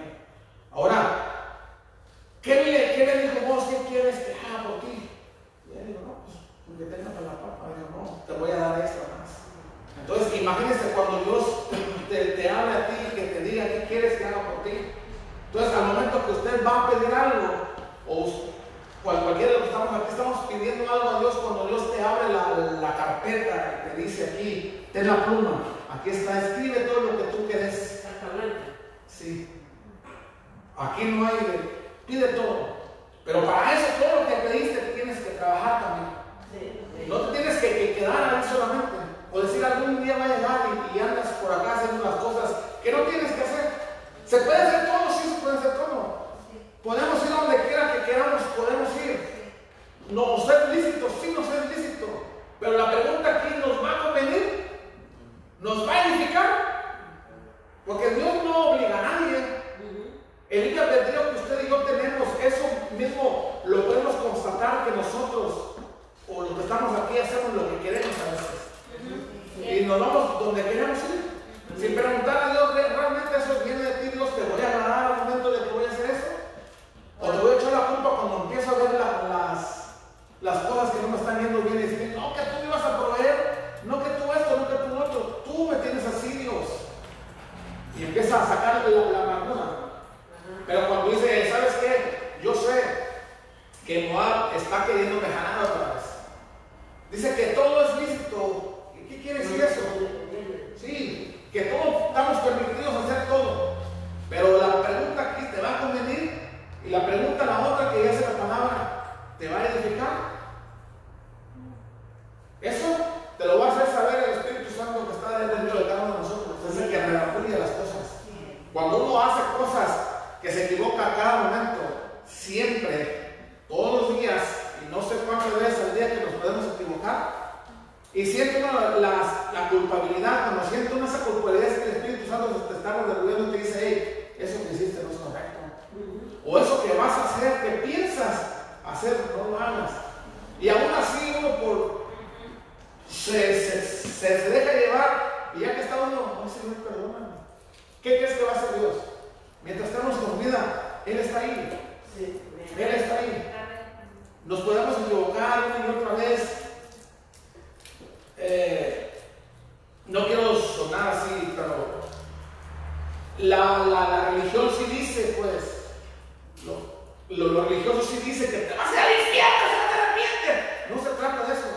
[167.29, 169.85] Lo, lo, lo, religioso sí dice que te vas a ir al infierno si no
[169.89, 170.57] te arrepientes.
[170.89, 171.69] No se trata de eso.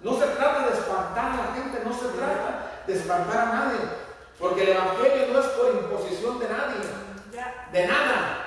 [0.00, 3.78] No se trata de espantar a la gente, no se trata de espantar a nadie.
[4.38, 6.80] Porque el Evangelio no es por imposición de nadie,
[7.72, 8.38] de nada.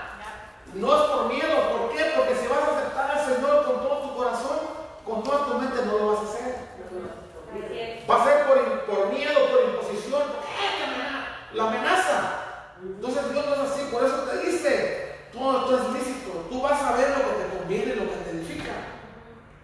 [0.74, 2.12] No es por miedo, ¿por qué?
[2.16, 4.60] Porque si vas a aceptar al Señor con todo tu corazón,
[5.06, 6.56] con toda tu mente no lo vas a hacer.
[8.10, 10.24] Va a ser por, por miedo, por imposición,
[11.54, 12.42] la amenaza.
[12.82, 15.05] Entonces Dios no es así, por eso te dice,
[15.36, 18.30] todo esto es lícito, tú vas a ver lo que te conviene, lo que te
[18.32, 18.72] edifica.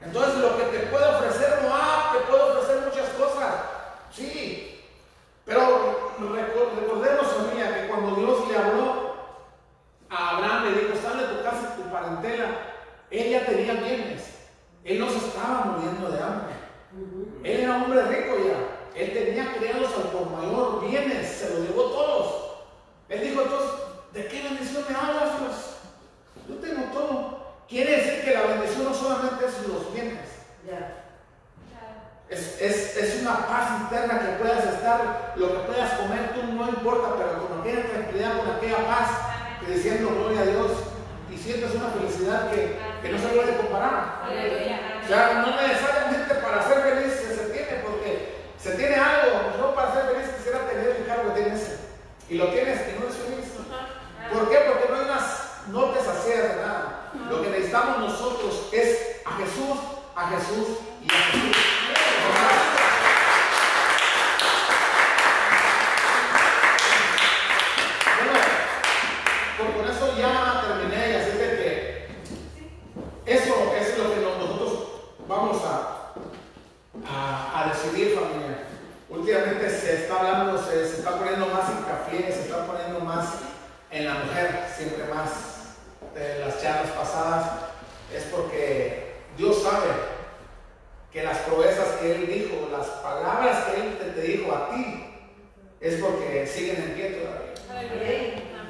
[0.03, 3.53] Entonces lo que te puede ofrecer Moab, te puede ofrecer muchas cosas,
[4.11, 4.83] sí,
[5.45, 9.15] pero recordemos, familia, que cuando Dios le habló
[10.09, 12.47] a Abraham, le dijo, sal de tu casa y tu parentela,
[13.09, 14.39] él ya tenía bienes,
[14.83, 16.53] él no se estaba muriendo de hambre,
[17.43, 21.83] él era hombre rico ya, él tenía criados al por mayor bienes, se los llevó
[21.83, 22.51] todos.
[23.07, 23.71] Él dijo entonces,
[24.13, 25.55] ¿de qué bendición me hablas, Dios?
[26.47, 27.41] Yo tengo todo.
[27.67, 30.27] Quiere decir que la bendición no solamente es los bienes.
[32.29, 36.69] Es, es, es, una paz interna que puedas estar, lo que puedas comer tú no
[36.69, 39.09] importa, pero con aquella tranquilidad, con aquella paz,
[39.59, 40.71] que diciendo gloria a Dios,
[41.29, 44.23] y sientes una felicidad que, que no se puede comparar.
[45.03, 49.93] O sea, no necesariamente para ser feliz se tiene, porque se tiene algo, no para
[49.93, 51.79] ser feliz quisiera tener el cargo que en ese.
[52.29, 53.50] Y lo tienes y no eres feliz.
[54.31, 54.57] ¿Por qué?
[54.59, 55.23] Porque no hay unas,
[55.67, 57.11] no de nada.
[57.29, 59.77] Lo que necesitamos nosotros es a Jesús,
[60.15, 60.67] a Jesús
[61.01, 61.57] y a Jesús.
[69.57, 72.07] Bueno, por eso ya terminé y así de que
[73.25, 74.71] eso es lo que nosotros
[75.27, 76.13] vamos a,
[77.05, 78.67] a, a decidir familia.
[79.09, 83.50] Últimamente se está hablando, se, se está poniendo más hincapié, se está poniendo más
[83.91, 85.75] en la mujer, siempre más
[86.15, 87.45] de las charlas pasadas,
[88.15, 89.87] es porque Dios sabe
[91.11, 95.07] que las proezas que Él dijo, las palabras que Él te, te dijo a ti,
[95.81, 97.51] es porque siguen en pie todavía.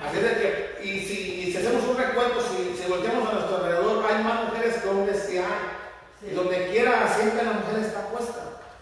[0.01, 3.57] Así de que, y si, y si hacemos un recuento, si, si volteamos a nuestro
[3.57, 6.31] alrededor, hay más mujeres que hombres que hay.
[6.31, 8.39] Y donde quiera, siempre la mujer está puesta.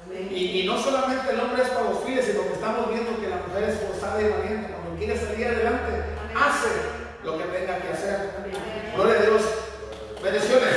[0.09, 3.27] Y, y no solamente el hombre es para los fines, sino que estamos viendo que
[3.27, 4.71] la mujer es forzada y valiente.
[4.71, 6.69] Cuando quiere salir adelante, hace
[7.23, 8.29] lo que tenga que hacer.
[8.95, 9.41] Gloria a Dios.
[10.23, 10.75] Bendiciones.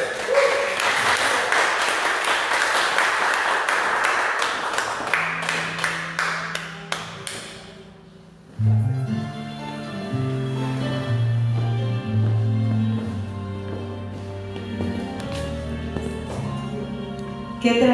[17.63, 17.93] Qué.